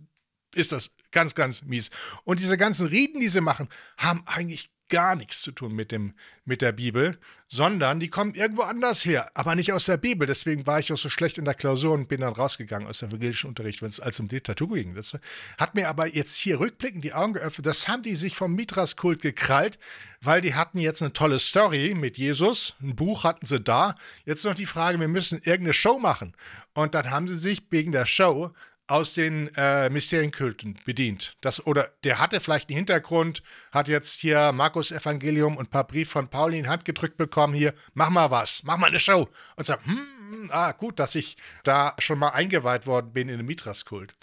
[0.56, 1.90] ist das ganz, ganz mies.
[2.24, 6.14] Und diese ganzen Riten, die sie machen, haben eigentlich gar nichts zu tun mit, dem,
[6.46, 7.18] mit der Bibel,
[7.50, 10.28] sondern die kommen irgendwo anders her, aber nicht aus der Bibel.
[10.28, 13.10] Deswegen war ich auch so schlecht in der Klausur und bin dann rausgegangen aus dem
[13.10, 14.96] evangelischen Unterricht, wenn es als um Diktatur ging.
[14.96, 15.18] Das
[15.58, 17.66] hat mir aber jetzt hier rückblickend die Augen geöffnet.
[17.66, 19.80] Das haben die sich vom Mithras-Kult gekrallt,
[20.22, 22.76] weil die hatten jetzt eine tolle Story mit Jesus.
[22.82, 23.96] Ein Buch hatten sie da.
[24.26, 26.36] Jetzt noch die Frage, wir müssen irgendeine Show machen.
[26.74, 28.52] Und dann haben sie sich wegen der Show
[28.88, 31.36] aus den äh, Mysterienkulten bedient.
[31.42, 35.88] Das, oder der hatte vielleicht einen Hintergrund, hat jetzt hier Markus Evangelium und ein paar
[35.88, 39.28] Briefe von Pauli in Hand gedrückt bekommen, hier, mach mal was, mach mal eine Show.
[39.56, 43.46] Und sagt, hm, ah, gut, dass ich da schon mal eingeweiht worden bin in den
[43.46, 44.16] Mithras-Kult.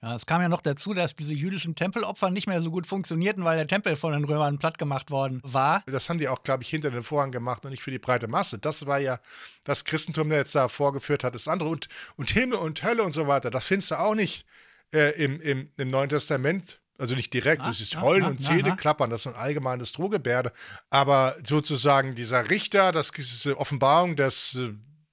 [0.00, 3.44] Ja, es kam ja noch dazu, dass diese jüdischen Tempelopfer nicht mehr so gut funktionierten,
[3.44, 5.82] weil der Tempel von den Römern platt gemacht worden war.
[5.86, 8.28] Das haben die auch, glaube ich, hinter den Vorhang gemacht und nicht für die breite
[8.28, 8.58] Masse.
[8.60, 9.18] Das war ja
[9.64, 11.34] das Christentum, der jetzt da vorgeführt hat.
[11.34, 14.46] Das andere und, und Himmel und Hölle und so weiter, das findest du auch nicht
[14.92, 16.80] äh, im, im, im Neuen Testament.
[16.96, 19.92] Also nicht direkt, ah, du siehst Heulen ah, und Zähne klappern, das ist ein allgemeines
[19.92, 20.52] Drohgebärde.
[20.90, 24.58] Aber sozusagen dieser Richter, das, diese Offenbarung des,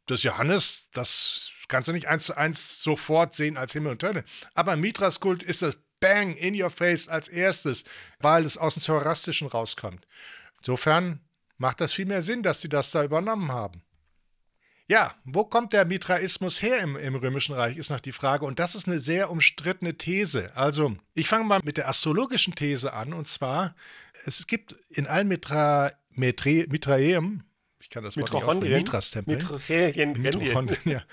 [0.09, 4.23] des Johannes, das kannst du nicht eins zu eins sofort sehen als Himmel und Hölle.
[4.53, 7.83] Aber im Mithras-Kult ist das Bang in your face als erstes,
[8.19, 10.05] weil es aus dem Zoroastrischen rauskommt.
[10.59, 11.19] Insofern
[11.57, 13.81] macht das viel mehr Sinn, dass sie das da übernommen haben.
[14.87, 18.45] Ja, wo kommt der Mithraismus her im, im, Römischen Reich, ist noch die Frage.
[18.45, 20.55] Und das ist eine sehr umstrittene These.
[20.55, 23.11] Also, ich fange mal mit der astrologischen These an.
[23.11, 23.75] Und zwar,
[24.25, 27.43] es gibt in allen Mitra, Mitre, Mitraeum,
[27.79, 29.35] ich kann das Wort nicht aussprechen, Mithras-Tempel.
[29.35, 31.03] Mithrochondrien, ja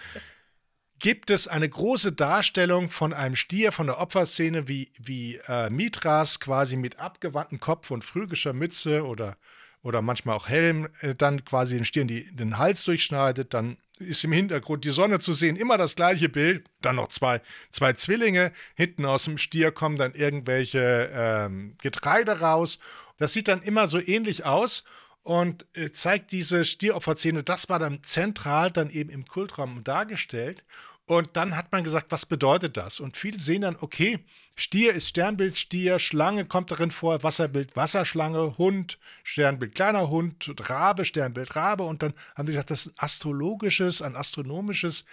[1.02, 6.38] gibt es eine große Darstellung von einem Stier von der Opferszene, wie, wie äh, Mithras
[6.38, 9.36] quasi mit abgewandtem Kopf und phrygischer Mütze oder,
[9.82, 13.52] oder manchmal auch Helm äh, dann quasi den Stier in die, den Hals durchschneidet.
[13.52, 16.70] Dann ist im Hintergrund die Sonne zu sehen, immer das gleiche Bild.
[16.80, 18.52] Dann noch zwei, zwei Zwillinge.
[18.76, 22.78] Hinten aus dem Stier kommen dann irgendwelche ähm, Getreide raus.
[23.18, 24.84] Das sieht dann immer so ähnlich aus
[25.22, 27.42] und äh, zeigt diese Stieropferszene.
[27.42, 30.64] Das war dann zentral dann eben im Kultraum dargestellt.
[31.06, 33.00] Und dann hat man gesagt, was bedeutet das?
[33.00, 34.20] Und viele sehen dann, okay,
[34.56, 41.04] Stier ist Sternbild Stier, Schlange kommt darin vor, Wasserbild Wasserschlange, Hund, Sternbild kleiner Hund, Rabe,
[41.04, 41.82] Sternbild Rabe.
[41.82, 45.04] Und dann haben sie gesagt, das ist ein astrologisches, ein astronomisches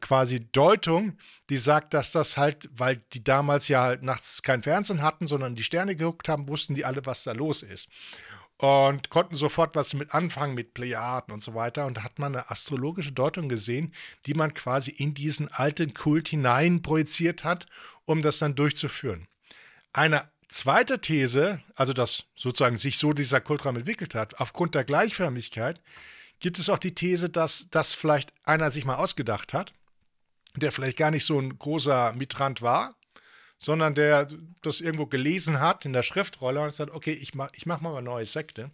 [0.00, 1.16] quasi Deutung,
[1.48, 5.56] die sagt, dass das halt, weil die damals ja halt nachts kein Fernsehen hatten, sondern
[5.56, 7.88] die Sterne geguckt haben, wussten die alle, was da los ist
[8.58, 11.86] und konnten sofort was mit anfangen mit Plejaden und so weiter.
[11.86, 13.92] Und da hat man eine astrologische Deutung gesehen,
[14.26, 17.66] die man quasi in diesen alten Kult hinein projiziert hat,
[18.04, 19.28] um das dann durchzuführen.
[19.92, 25.80] Eine zweite These, also dass sozusagen sich so dieser Kultraum entwickelt hat, aufgrund der Gleichförmigkeit,
[26.40, 29.72] gibt es auch die These, dass das vielleicht einer sich mal ausgedacht hat,
[30.56, 32.97] der vielleicht gar nicht so ein großer Mitrant war,
[33.58, 34.28] sondern der
[34.62, 37.96] das irgendwo gelesen hat in der Schriftrolle und sagt, okay, ich mach, ich mach mal
[37.96, 38.70] eine neue Sekte.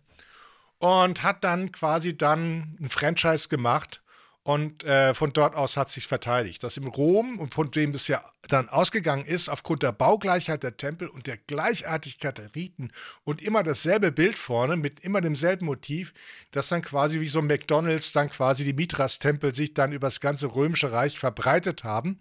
[0.79, 4.03] Und hat dann quasi dann ein Franchise gemacht
[4.45, 6.63] und äh, von dort aus hat sich verteidigt.
[6.63, 10.77] Das im Rom und von dem es ja dann ausgegangen ist, aufgrund der Baugleichheit der
[10.77, 12.91] Tempel und der Gleichartigkeit der Riten
[13.25, 16.13] und immer dasselbe Bild vorne mit immer demselben Motiv,
[16.51, 20.21] dass dann quasi wie so ein McDonalds dann quasi die Mithras-Tempel sich dann über das
[20.21, 22.21] ganze römische Reich verbreitet haben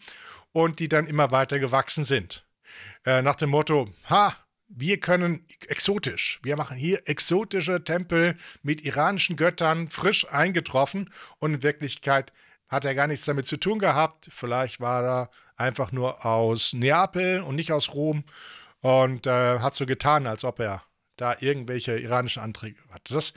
[0.53, 2.45] und die dann immer weiter gewachsen sind.
[3.05, 4.35] Äh, nach dem Motto, ha,
[4.67, 6.39] wir können exotisch.
[6.43, 11.09] Wir machen hier exotische Tempel mit iranischen Göttern frisch eingetroffen
[11.39, 12.33] und in Wirklichkeit
[12.69, 14.27] hat er gar nichts damit zu tun gehabt.
[14.31, 18.23] Vielleicht war er einfach nur aus Neapel und nicht aus Rom
[18.81, 20.81] und äh, hat so getan, als ob er
[21.17, 23.13] da irgendwelche iranischen Anträge hatte.
[23.13, 23.33] Das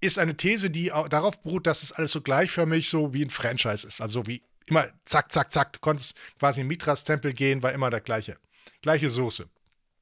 [0.00, 3.86] ist eine These, die darauf beruht, dass es alles so gleichförmig so wie ein Franchise
[3.86, 4.00] ist.
[4.00, 5.72] Also wie immer zack, zack, zack.
[5.74, 8.38] Du konntest quasi in Mitras-Tempel gehen, war immer der gleiche
[8.82, 9.48] gleiche Soße.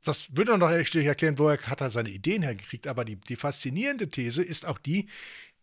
[0.05, 2.87] Das würde noch echt erklären, woher hat er seine Ideen hergekriegt.
[2.87, 5.07] Aber die, die faszinierende These ist auch die,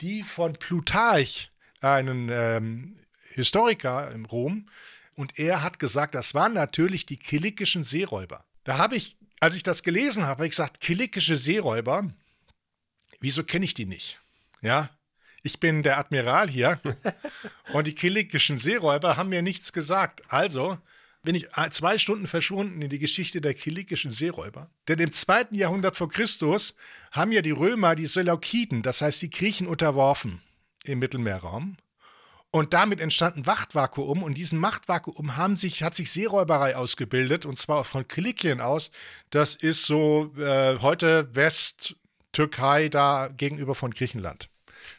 [0.02, 1.50] die von Plutarch
[1.80, 2.94] einen ähm,
[3.32, 4.68] Historiker in Rom
[5.16, 8.46] und er hat gesagt, das waren natürlich die kilikischen Seeräuber.
[8.64, 12.10] Da habe ich, als ich das gelesen habe, habe ich gesagt, kilikische Seeräuber,
[13.20, 14.20] wieso kenne ich die nicht?
[14.62, 14.90] Ja,
[15.44, 16.80] ich bin der Admiral hier
[17.74, 20.24] und die kilikischen Seeräuber haben mir nichts gesagt.
[20.30, 20.78] Also
[21.24, 24.70] bin ich zwei Stunden verschwunden in die Geschichte der kilikischen Seeräuber.
[24.88, 26.76] Denn im zweiten Jahrhundert vor Christus
[27.12, 30.42] haben ja die Römer die Seleukiden, das heißt die Griechen, unterworfen
[30.84, 31.78] im Mittelmeerraum.
[32.52, 37.58] Und damit entstand ein Machtvakuum und diesem Machtvakuum haben sich, hat sich Seeräuberei ausgebildet und
[37.58, 38.92] zwar von Kilikien aus.
[39.32, 44.50] Das ist so äh, heute West-Türkei da gegenüber von Griechenland.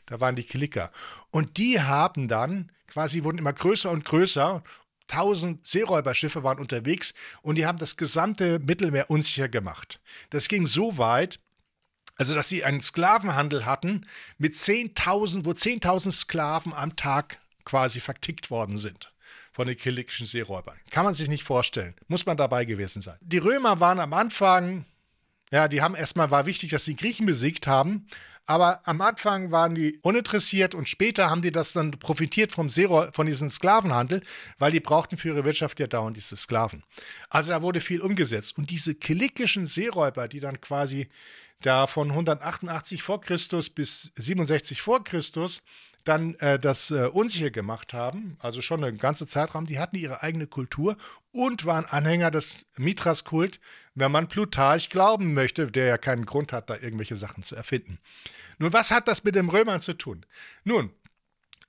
[0.06, 0.90] Da waren die Kiliker.
[1.30, 4.62] Und die haben dann quasi wurden immer größer und größer.
[5.06, 10.00] Tausend Seeräuberschiffe waren unterwegs und die haben das gesamte Mittelmeer unsicher gemacht.
[10.30, 11.40] Das ging so weit,
[12.16, 14.06] also dass sie einen Sklavenhandel hatten
[14.38, 19.12] mit 10.000, wo 10.000 Sklaven am Tag quasi vertickt worden sind
[19.52, 20.78] von den kilikischen Seeräubern.
[20.90, 21.94] Kann man sich nicht vorstellen.
[22.08, 23.18] Muss man dabei gewesen sein.
[23.20, 24.84] Die Römer waren am Anfang,
[25.54, 28.08] ja, die haben erstmal, war wichtig, dass sie Griechen besiegt haben,
[28.44, 33.08] aber am Anfang waren die uninteressiert und später haben die das dann profitiert vom Seeräu
[33.12, 34.20] von diesem Sklavenhandel,
[34.58, 36.82] weil die brauchten für ihre Wirtschaft ja dauernd diese Sklaven.
[37.30, 38.58] Also da wurde viel umgesetzt.
[38.58, 41.08] Und diese kilikischen Seeräuber, die dann quasi
[41.60, 45.62] da von 188 vor Christus bis 67 vor Christus
[46.04, 50.22] dann äh, das äh, unsicher gemacht haben, also schon einen ganzen Zeitraum, die hatten ihre
[50.22, 50.96] eigene Kultur
[51.32, 53.60] und waren Anhänger des Mithras-Kult,
[53.94, 57.98] wenn man Plutarch glauben möchte, der ja keinen Grund hat, da irgendwelche Sachen zu erfinden.
[58.58, 60.24] Nun, was hat das mit den Römern zu tun?
[60.64, 60.90] Nun,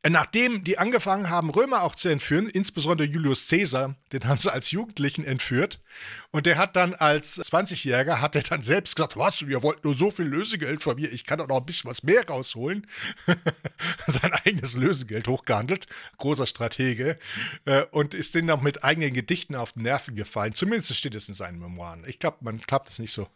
[0.08, 4.70] Nachdem die angefangen haben, Römer auch zu entführen, insbesondere Julius Caesar, den haben sie als
[4.70, 5.80] Jugendlichen entführt.
[6.30, 9.98] Und der hat dann als 20-Jähriger, hat er dann selbst gesagt, was, ihr wollt nur
[9.98, 12.86] so viel Lösegeld von mir, ich kann doch noch ein bisschen was mehr rausholen.
[14.08, 15.88] Sein eigenes Lösegeld hochgehandelt,
[16.18, 17.18] großer Stratege.
[17.66, 20.54] Äh, und ist denen auch mit eigenen Gedichten auf den Nerven gefallen.
[20.54, 22.04] Zumindest steht es in seinen Memoiren.
[22.06, 23.28] Ich glaube, man klappt es nicht so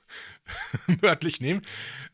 [1.01, 1.63] wörtlich nehmen.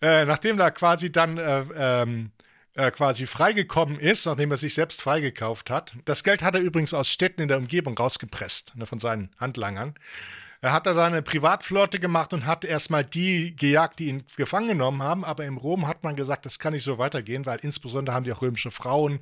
[0.02, 2.32] Äh, nachdem da quasi dann äh, ähm,
[2.76, 5.94] äh, quasi freigekommen ist, nachdem er sich selbst freigekauft hat.
[6.06, 9.96] Das Geld hat er übrigens aus Städten in der Umgebung rausgepresst, ne, von seinen Handlangern.
[10.62, 15.04] Er hat da eine Privatflotte gemacht und hat erstmal die gejagt, die ihn gefangen genommen
[15.04, 15.24] haben.
[15.24, 18.34] Aber in Rom hat man gesagt, das kann nicht so weitergehen, weil insbesondere haben die
[18.34, 19.20] auch römische Frauen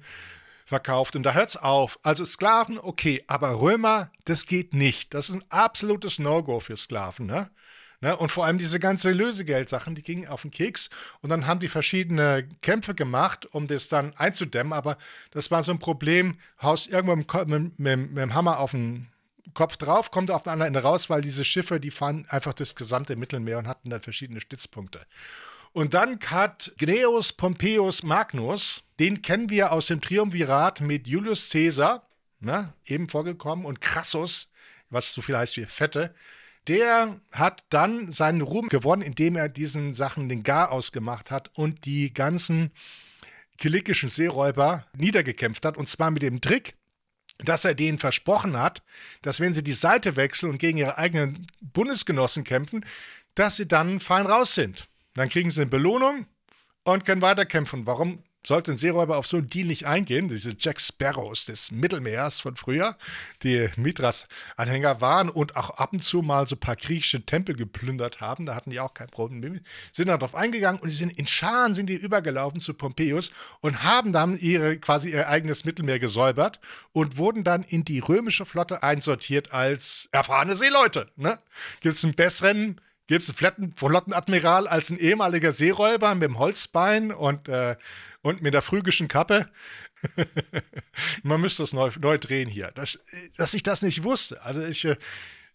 [0.65, 1.15] verkauft.
[1.15, 1.99] Und da hört es auf.
[2.03, 5.13] Also Sklaven, okay, aber Römer, das geht nicht.
[5.13, 7.25] Das ist ein absolutes No-Go für Sklaven.
[7.25, 7.49] Ne?
[8.03, 8.17] Ne?
[8.17, 10.89] Und vor allem diese ganze Lösegeldsachen, die gingen auf den Keks.
[11.21, 14.73] Und dann haben die verschiedene Kämpfe gemacht, um das dann einzudämmen.
[14.73, 14.97] Aber
[15.31, 19.07] das war so ein Problem, haust irgendwo mit, mit, mit, dem Hammer auf den
[19.53, 22.75] Kopf drauf, kommt auf der anderen Ende raus, weil diese Schiffe, die fahren einfach durchs
[22.75, 24.99] gesamte Mittelmeer und hatten dann verschiedene Stützpunkte.
[25.71, 32.05] Und dann hat Gnaeus Pompeius Magnus, den kennen wir aus dem Triumvirat mit Julius Caesar,
[32.41, 34.51] ne, eben vorgekommen, und Crassus,
[34.89, 36.13] was so viel heißt wie Fette,
[36.67, 41.85] der hat dann seinen Ruhm gewonnen, indem er diesen Sachen den Gar ausgemacht hat und
[41.85, 42.71] die ganzen
[43.57, 45.77] kilikischen Seeräuber niedergekämpft hat.
[45.77, 46.75] Und zwar mit dem Trick,
[47.39, 48.81] dass er denen versprochen hat,
[49.21, 52.85] dass wenn sie die Seite wechseln und gegen ihre eigenen Bundesgenossen kämpfen,
[53.35, 54.87] dass sie dann fein raus sind.
[55.15, 56.25] Dann kriegen sie eine Belohnung
[56.83, 57.85] und können weiterkämpfen.
[57.85, 60.27] Warum sollte ein Seeräuber auf so einen Deal nicht eingehen.
[60.27, 62.97] Diese Jack Sparrows des Mittelmeers von früher,
[63.41, 68.21] die Mithras-Anhänger waren und auch ab und zu mal so ein paar griechische Tempel geplündert
[68.21, 69.59] haben, da hatten die auch kein Problem,
[69.91, 73.83] sind dann darauf eingegangen und die sind in Scharen sind die übergelaufen zu Pompeius und
[73.83, 76.59] haben dann ihre, quasi ihr eigenes Mittelmeer gesäubert
[76.91, 81.07] und wurden dann in die römische Flotte einsortiert als erfahrene Seeleute.
[81.15, 81.39] Ne?
[81.81, 87.11] Gibt es einen besseren Gibt es einen Flottenadmiral als ein ehemaliger Seeräuber mit dem Holzbein
[87.11, 87.75] und äh,
[88.23, 89.47] und mit der phrygischen Kappe.
[91.23, 92.71] Man müsste es neu, neu drehen hier.
[92.73, 92.99] Das,
[93.37, 94.41] dass ich das nicht wusste.
[94.41, 94.95] Also ich, äh,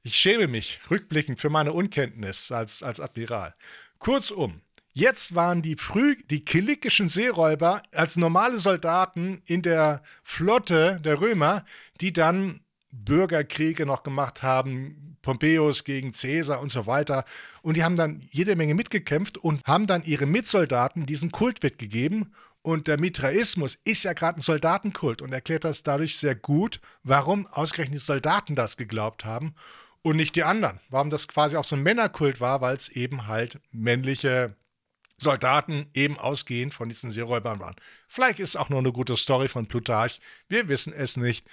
[0.03, 3.55] ich schäme mich rückblickend für meine Unkenntnis als, als Admiral.
[3.99, 4.61] Kurzum,
[4.95, 11.65] Jetzt waren die früh die kilikischen Seeräuber als normale Soldaten in der Flotte der Römer,
[12.01, 17.25] die dann Bürgerkriege noch gemacht haben, Pompeius gegen Caesar und so weiter.
[17.63, 22.35] Und die haben dann jede Menge mitgekämpft und haben dann ihre Mitsoldaten diesen Kult weggegeben
[22.69, 27.47] und der Mitraismus ist ja gerade ein Soldatenkult und erklärt das dadurch sehr gut, warum
[27.47, 29.55] ausgerechnet die Soldaten das geglaubt haben
[30.03, 30.79] und nicht die anderen.
[30.91, 34.55] Warum das quasi auch so ein Männerkult war, weil es eben halt männliche
[35.17, 37.75] Soldaten eben ausgehend von diesen Seeräubern waren.
[38.07, 40.21] Vielleicht ist auch nur eine gute Story von Plutarch.
[40.51, 41.47] Wir wissen es nicht.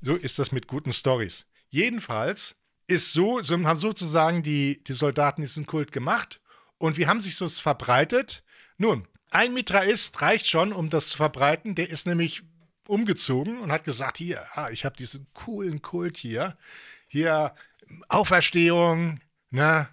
[0.00, 1.44] So ist das mit guten Stories.
[1.68, 2.56] Jedenfalls
[2.86, 6.40] ist so, so haben sozusagen die, die Soldaten diesen Kult gemacht
[6.78, 8.42] und wie haben sich so verbreitet?
[8.78, 11.74] Nun, ein Mitraist reicht schon, um das zu verbreiten.
[11.74, 12.42] Der ist nämlich
[12.86, 16.56] umgezogen und hat gesagt, hier, ah, ich habe diesen coolen Kult hier.
[17.08, 17.54] Hier
[18.08, 19.88] Auferstehung, ne?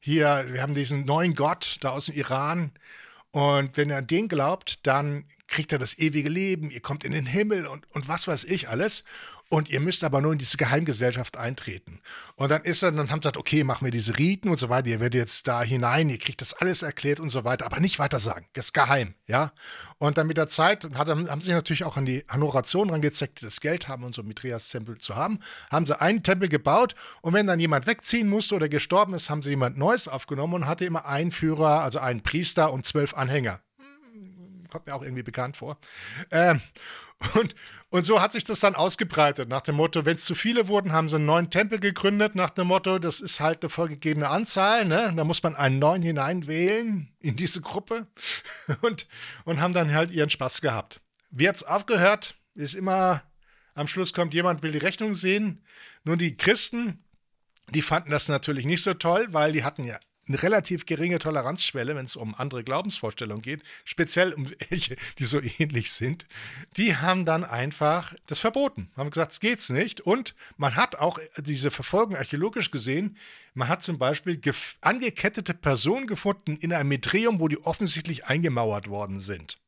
[0.00, 2.72] Hier, wir haben diesen neuen Gott da aus dem Iran.
[3.30, 7.12] Und wenn ihr an den glaubt, dann kriegt er das ewige Leben, ihr kommt in
[7.12, 9.04] den Himmel und, und was weiß ich alles.
[9.50, 12.00] Und ihr müsst aber nur in diese Geheimgesellschaft eintreten.
[12.36, 14.70] Und dann ist er, dann haben sie gesagt, okay, machen wir diese Riten und so
[14.70, 14.88] weiter.
[14.88, 17.98] Ihr werdet jetzt da hinein, ihr kriegt das alles erklärt und so weiter, aber nicht
[17.98, 18.46] weiter sagen.
[18.54, 19.52] Das ist geheim, ja.
[19.98, 23.44] Und dann mit der Zeit hat, haben sie natürlich auch an die Honoration rangezeckt, die
[23.44, 25.38] das Geld haben, um so Mitreas-Tempel zu haben.
[25.70, 29.42] Haben sie einen Tempel gebaut und wenn dann jemand wegziehen musste oder gestorben ist, haben
[29.42, 33.60] sie jemand Neues aufgenommen und hatte immer einen Führer, also einen Priester und zwölf Anhänger
[34.72, 35.76] kommt mir auch irgendwie bekannt vor.
[36.30, 36.60] Ähm,
[37.34, 37.54] und,
[37.90, 40.92] und so hat sich das dann ausgebreitet, nach dem Motto, wenn es zu viele wurden,
[40.92, 44.86] haben sie einen neuen Tempel gegründet, nach dem Motto, das ist halt eine vorgegebene Anzahl,
[44.86, 45.12] ne?
[45.14, 48.06] da muss man einen neuen hineinwählen in diese Gruppe
[48.80, 49.06] und,
[49.44, 51.00] und haben dann halt ihren Spaß gehabt.
[51.30, 52.34] Wie hat's aufgehört?
[52.54, 53.22] Ist immer,
[53.74, 55.62] am Schluss kommt jemand, will die Rechnung sehen.
[56.04, 57.04] Nur die Christen,
[57.70, 59.98] die fanden das natürlich nicht so toll, weil die hatten ja
[60.32, 65.40] eine relativ geringe Toleranzschwelle, wenn es um andere Glaubensvorstellungen geht, speziell um welche, die so
[65.58, 66.26] ähnlich sind,
[66.76, 70.00] die haben dann einfach das verboten, haben gesagt, es geht's nicht.
[70.00, 73.16] Und man hat auch diese Verfolgung archäologisch gesehen,
[73.54, 74.40] man hat zum Beispiel
[74.80, 79.58] angekettete Personen gefunden in einem Metreum, wo die offensichtlich eingemauert worden sind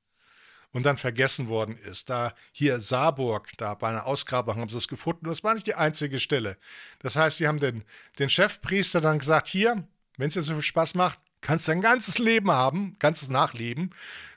[0.75, 2.11] und dann vergessen worden ist.
[2.11, 5.27] Da hier Saarburg, da bei einer Ausgrabung haben sie es gefunden.
[5.27, 6.59] Und das war nicht die einzige Stelle.
[6.99, 7.85] Das heißt, sie haben den,
[8.19, 11.81] den Chefpriester dann gesagt, hier, wenn es dir so viel Spaß macht, kannst du ein
[11.81, 13.91] ganzes Leben haben, ganzes Nachleben.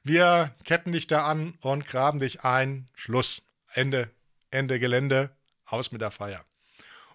[0.03, 2.87] Wir ketten dich da an und graben dich ein.
[2.95, 3.43] Schluss.
[3.73, 4.11] Ende.
[4.51, 5.31] Ende Gelände.
[5.65, 6.45] Aus mit der Feier.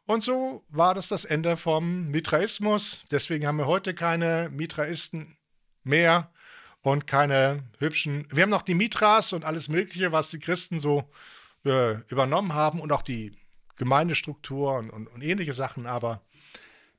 [0.04, 3.04] Und so war das das Ende vom Mitraismus.
[3.10, 5.36] Deswegen haben wir heute keine Mitraisten
[5.84, 6.30] mehr
[6.80, 8.26] und keine hübschen.
[8.30, 11.08] Wir haben noch die Mitras und alles Mögliche, was die Christen so
[11.64, 13.36] äh, übernommen haben und auch die
[13.76, 16.22] Gemeindestruktur und, und, und ähnliche Sachen, aber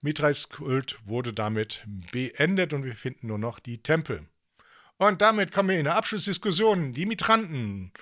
[0.04, 4.28] Mithrais Kult wurde damit beendet und wir finden nur noch die Tempel.
[4.98, 6.92] Und damit kommen wir in der Abschlussdiskussion.
[6.92, 7.94] Die Mitranten,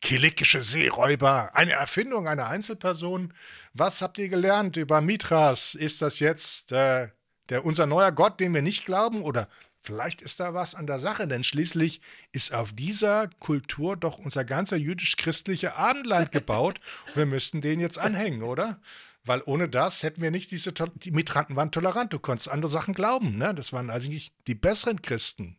[0.00, 3.34] kilikische Seeräuber, eine Erfindung einer Einzelperson.
[3.74, 5.74] Was habt ihr gelernt über Mithras?
[5.74, 7.08] Ist das jetzt äh,
[7.50, 9.20] der, unser neuer Gott, den wir nicht glauben?
[9.22, 9.46] Oder
[9.82, 12.00] vielleicht ist da was an der Sache, denn schließlich
[12.32, 16.80] ist auf dieser Kultur doch unser ganzer jüdisch-christlicher Abendland gebaut.
[17.14, 18.80] wir müssten den jetzt anhängen, oder?
[19.24, 22.94] Weil ohne das hätten wir nicht diese, die Migranten waren tolerant, du konntest andere Sachen
[22.94, 23.54] glauben, ne?
[23.54, 25.56] Das waren eigentlich die besseren Christen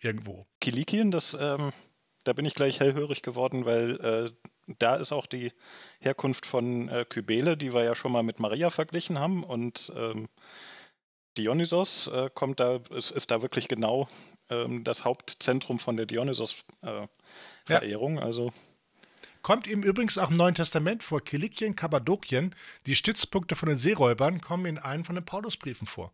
[0.00, 0.46] irgendwo.
[0.60, 1.72] Kilikien, das, ähm,
[2.24, 4.30] da bin ich gleich hellhörig geworden, weil äh,
[4.78, 5.52] da ist auch die
[6.00, 10.28] Herkunft von äh, Kybele, die wir ja schon mal mit Maria verglichen haben und ähm,
[11.38, 14.08] Dionysos äh, kommt da, ist, ist, da wirklich genau
[14.50, 18.16] ähm, das Hauptzentrum von der Dionysos-Verehrung.
[18.16, 18.24] Äh, ja.
[18.24, 18.52] Also
[19.42, 21.20] Kommt ihm übrigens auch im Neuen Testament vor.
[21.20, 22.54] Kilikien, Kappadokien,
[22.86, 26.12] die Stützpunkte von den Seeräubern, kommen in einem von den Paulusbriefen vor.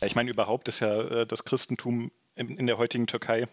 [0.00, 3.46] ich meine, überhaupt ist ja äh, das Christentum in, in, der heutigen Türkei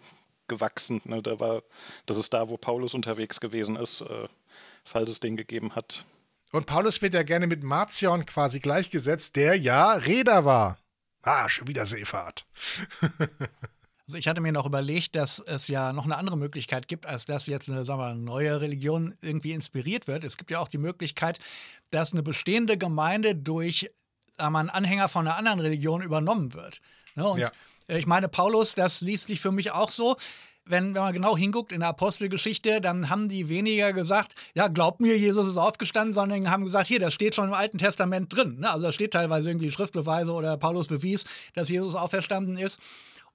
[0.48, 1.02] gewachsen.
[1.06, 1.22] Ne?
[1.22, 1.64] Da war,
[2.06, 4.28] das ist da, wo Paulus unterwegs gewesen ist, äh,
[4.84, 6.06] falls es den gegeben hat.
[6.52, 10.78] Und Paulus wird ja gerne mit Marcion quasi gleichgesetzt, der ja Räder war.
[11.22, 12.46] Ah, schon wieder Seefahrt.
[14.08, 17.26] Also ich hatte mir noch überlegt, dass es ja noch eine andere Möglichkeit gibt, als
[17.26, 20.24] dass jetzt eine, sagen wir, neue Religion irgendwie inspiriert wird.
[20.24, 21.40] Es gibt ja auch die Möglichkeit,
[21.90, 23.90] dass eine bestehende Gemeinde durch
[24.38, 26.82] einen Anhänger von einer anderen Religion übernommen wird.
[27.16, 27.28] Ne?
[27.28, 27.52] Und ja.
[27.88, 30.18] ich meine, Paulus, das liest sich für mich auch so
[30.66, 35.00] wenn, wenn man genau hinguckt in der Apostelgeschichte, dann haben die weniger gesagt, ja, glaubt
[35.00, 38.60] mir, Jesus ist aufgestanden, sondern haben gesagt, hier, das steht schon im Alten Testament drin.
[38.60, 38.70] Ne?
[38.70, 42.80] Also da steht teilweise irgendwie Schriftbeweise oder Paulus bewies, dass Jesus auferstanden ist.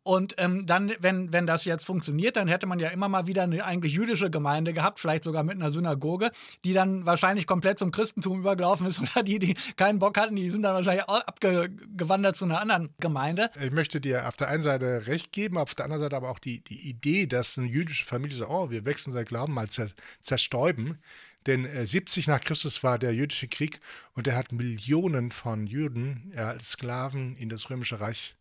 [0.02, 3.42] Und ähm, dann, wenn, wenn das jetzt funktioniert, dann hätte man ja immer mal wieder
[3.42, 6.30] eine eigentlich jüdische Gemeinde gehabt, vielleicht sogar mit einer Synagoge,
[6.64, 10.50] die dann wahrscheinlich komplett zum Christentum übergelaufen ist oder die, die keinen Bock hatten, die
[10.50, 13.50] sind dann wahrscheinlich abgewandert zu einer anderen Gemeinde.
[13.62, 16.38] Ich möchte dir auf der einen Seite recht geben, auf der anderen Seite aber auch
[16.38, 19.88] die, die Idee, dass eine jüdische Familie sagt, oh, wir wechseln sein Glauben mal zer
[20.20, 20.98] zerstäuben.
[21.46, 23.80] Denn äh, 70 nach Christus war der jüdische Krieg
[24.14, 28.36] und er hat Millionen von Juden ja, als Sklaven in das römische Reich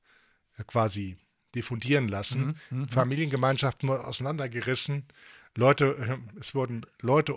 [0.58, 1.18] äh, quasi
[1.56, 2.56] diffundieren lassen.
[2.70, 5.06] Mhm, mhm, Familiengemeinschaften wurden auseinandergerissen.
[5.56, 7.36] Leute, äh, es wurden Leute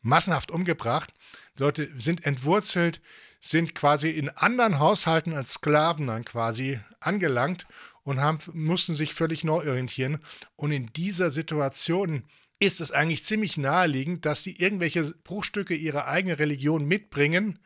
[0.00, 1.12] massenhaft umgebracht.
[1.56, 3.00] Leute sind entwurzelt,
[3.40, 7.66] sind quasi in anderen Haushalten als Sklaven dann quasi angelangt
[8.04, 10.18] und haben, mussten sich völlig neu orientieren.
[10.56, 12.24] Und in dieser Situation
[12.58, 17.58] ist es eigentlich ziemlich naheliegend, dass sie irgendwelche Bruchstücke ihrer eigenen Religion mitbringen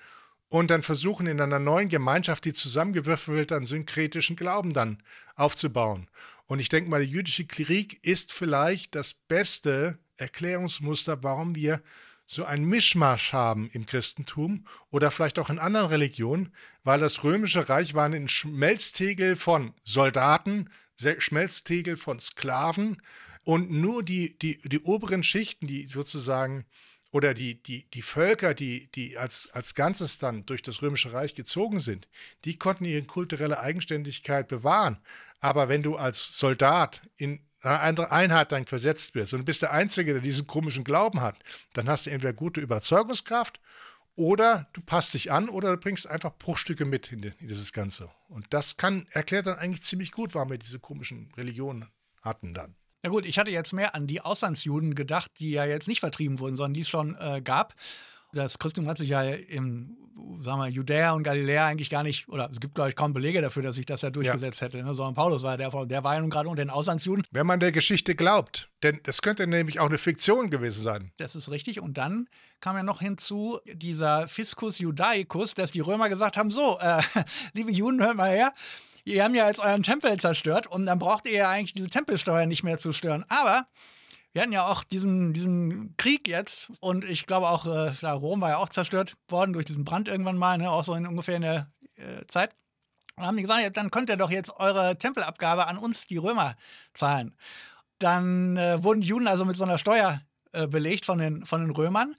[0.48, 5.02] und dann versuchen in einer neuen Gemeinschaft, die zusammengewürfelt einen synkretischen Glauben dann
[5.34, 6.08] aufzubauen.
[6.46, 11.82] Und ich denke mal, der jüdische Krieg ist vielleicht das beste Erklärungsmuster, warum wir
[12.26, 17.68] so ein Mischmasch haben im Christentum oder vielleicht auch in anderen Religionen, weil das römische
[17.68, 20.70] Reich war ein Schmelztegel von Soldaten,
[21.18, 23.00] Schmelztegel von Sklaven
[23.44, 26.64] und nur die, die, die oberen Schichten, die sozusagen
[27.12, 31.34] oder die, die, die Völker, die, die als, als Ganzes dann durch das Römische Reich
[31.34, 32.08] gezogen sind,
[32.44, 34.98] die konnten ihre kulturelle Eigenständigkeit bewahren.
[35.40, 39.72] Aber wenn du als Soldat in eine andere Einheit dann versetzt wirst und bist der
[39.72, 41.38] Einzige, der diesen komischen Glauben hat,
[41.72, 43.60] dann hast du entweder gute Überzeugungskraft
[44.14, 48.10] oder du passt dich an oder du bringst einfach Bruchstücke mit in, dieses Ganze.
[48.28, 51.86] Und das kann, erklärt dann eigentlich ziemlich gut, warum wir diese komischen Religionen
[52.22, 52.74] hatten dann.
[53.06, 56.40] Ja gut, ich hatte jetzt mehr an die Auslandsjuden gedacht, die ja jetzt nicht vertrieben
[56.40, 57.72] wurden, sondern die es schon äh, gab.
[58.32, 59.96] Das Christentum hat sich ja im,
[60.40, 63.40] sagen wir, Judäa und Galiläa eigentlich gar nicht, oder es gibt, glaube ich, kaum Belege
[63.40, 64.66] dafür, dass sich das ja durchgesetzt ja.
[64.66, 64.82] hätte.
[64.82, 64.92] Ne?
[64.96, 67.22] Sondern Paulus war ja der, der war ja nun gerade unter den Auslandsjuden.
[67.30, 71.12] Wenn man der Geschichte glaubt, denn das könnte nämlich auch eine Fiktion gewesen sein.
[71.16, 71.80] Das ist richtig.
[71.80, 72.28] Und dann
[72.60, 77.00] kam ja noch hinzu dieser Fiscus Judaicus, dass die Römer gesagt haben: So, äh,
[77.52, 78.52] liebe Juden, hört mal her.
[79.06, 82.46] Ihr habt ja jetzt euren Tempel zerstört und dann braucht ihr ja eigentlich diese Tempelsteuer
[82.46, 83.24] nicht mehr zu stören.
[83.28, 83.68] Aber
[84.32, 88.50] wir hatten ja auch diesen, diesen Krieg jetzt und ich glaube auch, äh, Rom war
[88.50, 91.42] ja auch zerstört worden durch diesen Brand irgendwann mal, ne, auch so in ungefähr in
[91.42, 92.50] der äh, Zeit.
[93.14, 96.16] Und haben die gesagt, ja, dann könnt ihr doch jetzt eure Tempelabgabe an uns, die
[96.16, 96.56] Römer,
[96.92, 97.36] zahlen.
[98.00, 101.60] Dann äh, wurden die Juden also mit so einer Steuer äh, belegt von den, von
[101.60, 102.16] den Römern.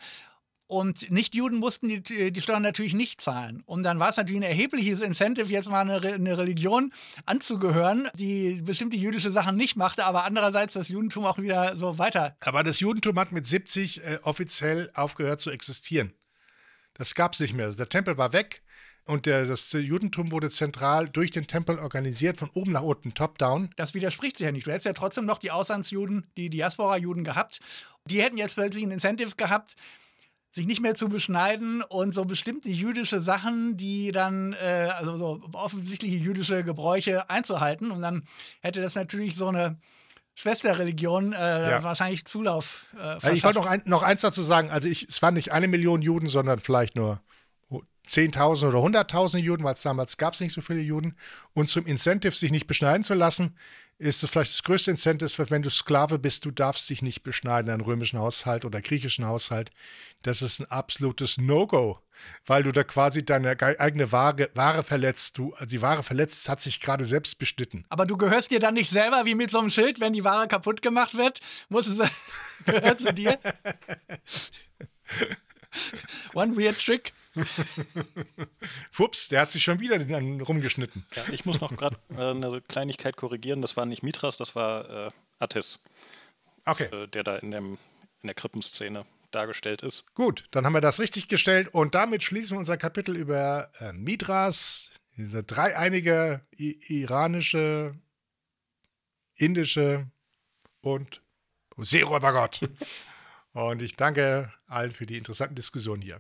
[0.68, 3.64] Und Nichtjuden mussten die, die Steuern natürlich nicht zahlen.
[3.66, 6.92] Und dann war es natürlich ein erhebliches Incentive, jetzt mal eine, eine, Religion
[7.26, 12.36] anzugehören, die bestimmte jüdische Sachen nicht machte, aber andererseits das Judentum auch wieder so weiter.
[12.42, 16.14] Aber das Judentum hat mit 70 äh, offiziell aufgehört zu existieren.
[16.96, 17.72] Das gab es nicht mehr.
[17.72, 18.62] Der Tempel war weg
[19.06, 23.70] und der, das Judentum wurde zentral durch den Tempel organisiert, von oben nach unten, top-down.
[23.78, 24.68] Das widerspricht sich ja nicht.
[24.68, 27.62] Du hättest ja trotzdem noch die Auslandsjuden, die Diaspora-Juden gehabt.
[28.06, 29.78] Die hätten jetzt plötzlich ein Incentive gehabt,
[30.52, 35.42] sich nicht mehr zu beschneiden und so bestimmte jüdische Sachen, die dann, äh, also so
[35.54, 37.92] offensichtliche jüdische Gebräuche einzuhalten.
[37.92, 38.24] Und dann
[38.62, 39.78] hätte das natürlich so eine
[40.36, 41.84] Schwesterreligion äh, ja.
[41.84, 42.86] wahrscheinlich Zulauf.
[42.96, 44.70] Äh, also ich wollte noch, ein, noch eins dazu sagen.
[44.70, 47.22] Also ich, es waren nicht eine Million Juden, sondern vielleicht nur
[48.08, 51.16] 10.000 oder 100.000 Juden, weil es damals gab es nicht so viele Juden.
[51.54, 53.56] Und zum Incentive, sich nicht beschneiden zu lassen,
[54.00, 57.72] ist es vielleicht das größte Incentive, wenn du Sklave bist, du darfst dich nicht beschneiden,
[57.72, 59.72] einen römischen Haushalt oder griechischen Haushalt.
[60.22, 62.00] Das ist ein absolutes No-Go,
[62.46, 65.38] weil du da quasi deine eigene Ware, Ware verletzt.
[65.38, 67.86] Du, also die Ware verletzt, hat sich gerade selbst beschnitten.
[67.90, 70.48] Aber du gehörst dir dann nicht selber wie mit so einem Schild, wenn die Ware
[70.48, 71.40] kaputt gemacht wird,
[71.70, 71.98] muss es,
[72.66, 73.38] gehört zu dir.
[76.34, 77.14] One weird trick.
[78.92, 81.06] Fups, der hat sich schon wieder den rumgeschnitten.
[81.16, 83.62] Ja, ich muss noch gerade äh, eine Kleinigkeit korrigieren.
[83.62, 85.84] Das war nicht Mitras, das war äh, Attis.
[86.66, 86.86] Okay.
[86.86, 87.78] Äh, der da in, dem,
[88.22, 90.14] in der Krippenszene dargestellt ist.
[90.14, 93.94] Gut, dann haben wir das richtig gestellt und damit schließen wir unser Kapitel über äh,
[93.94, 97.96] Mithras, diese dreieinige iranische,
[99.36, 100.10] indische
[100.82, 101.22] und
[101.78, 102.62] Seeräubergott.
[103.54, 106.20] und ich danke allen für die interessanten Diskussionen hier.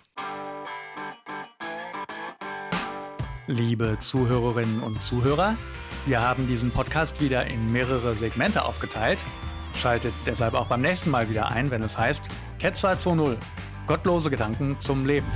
[3.49, 5.55] Liebe Zuhörerinnen und Zuhörer,
[6.05, 9.23] wir haben diesen Podcast wieder in mehrere Segmente aufgeteilt.
[9.73, 12.29] Schaltet deshalb auch beim nächsten Mal wieder ein, wenn es heißt
[12.59, 13.37] Cat 220
[13.87, 15.27] Gottlose Gedanken zum Leben.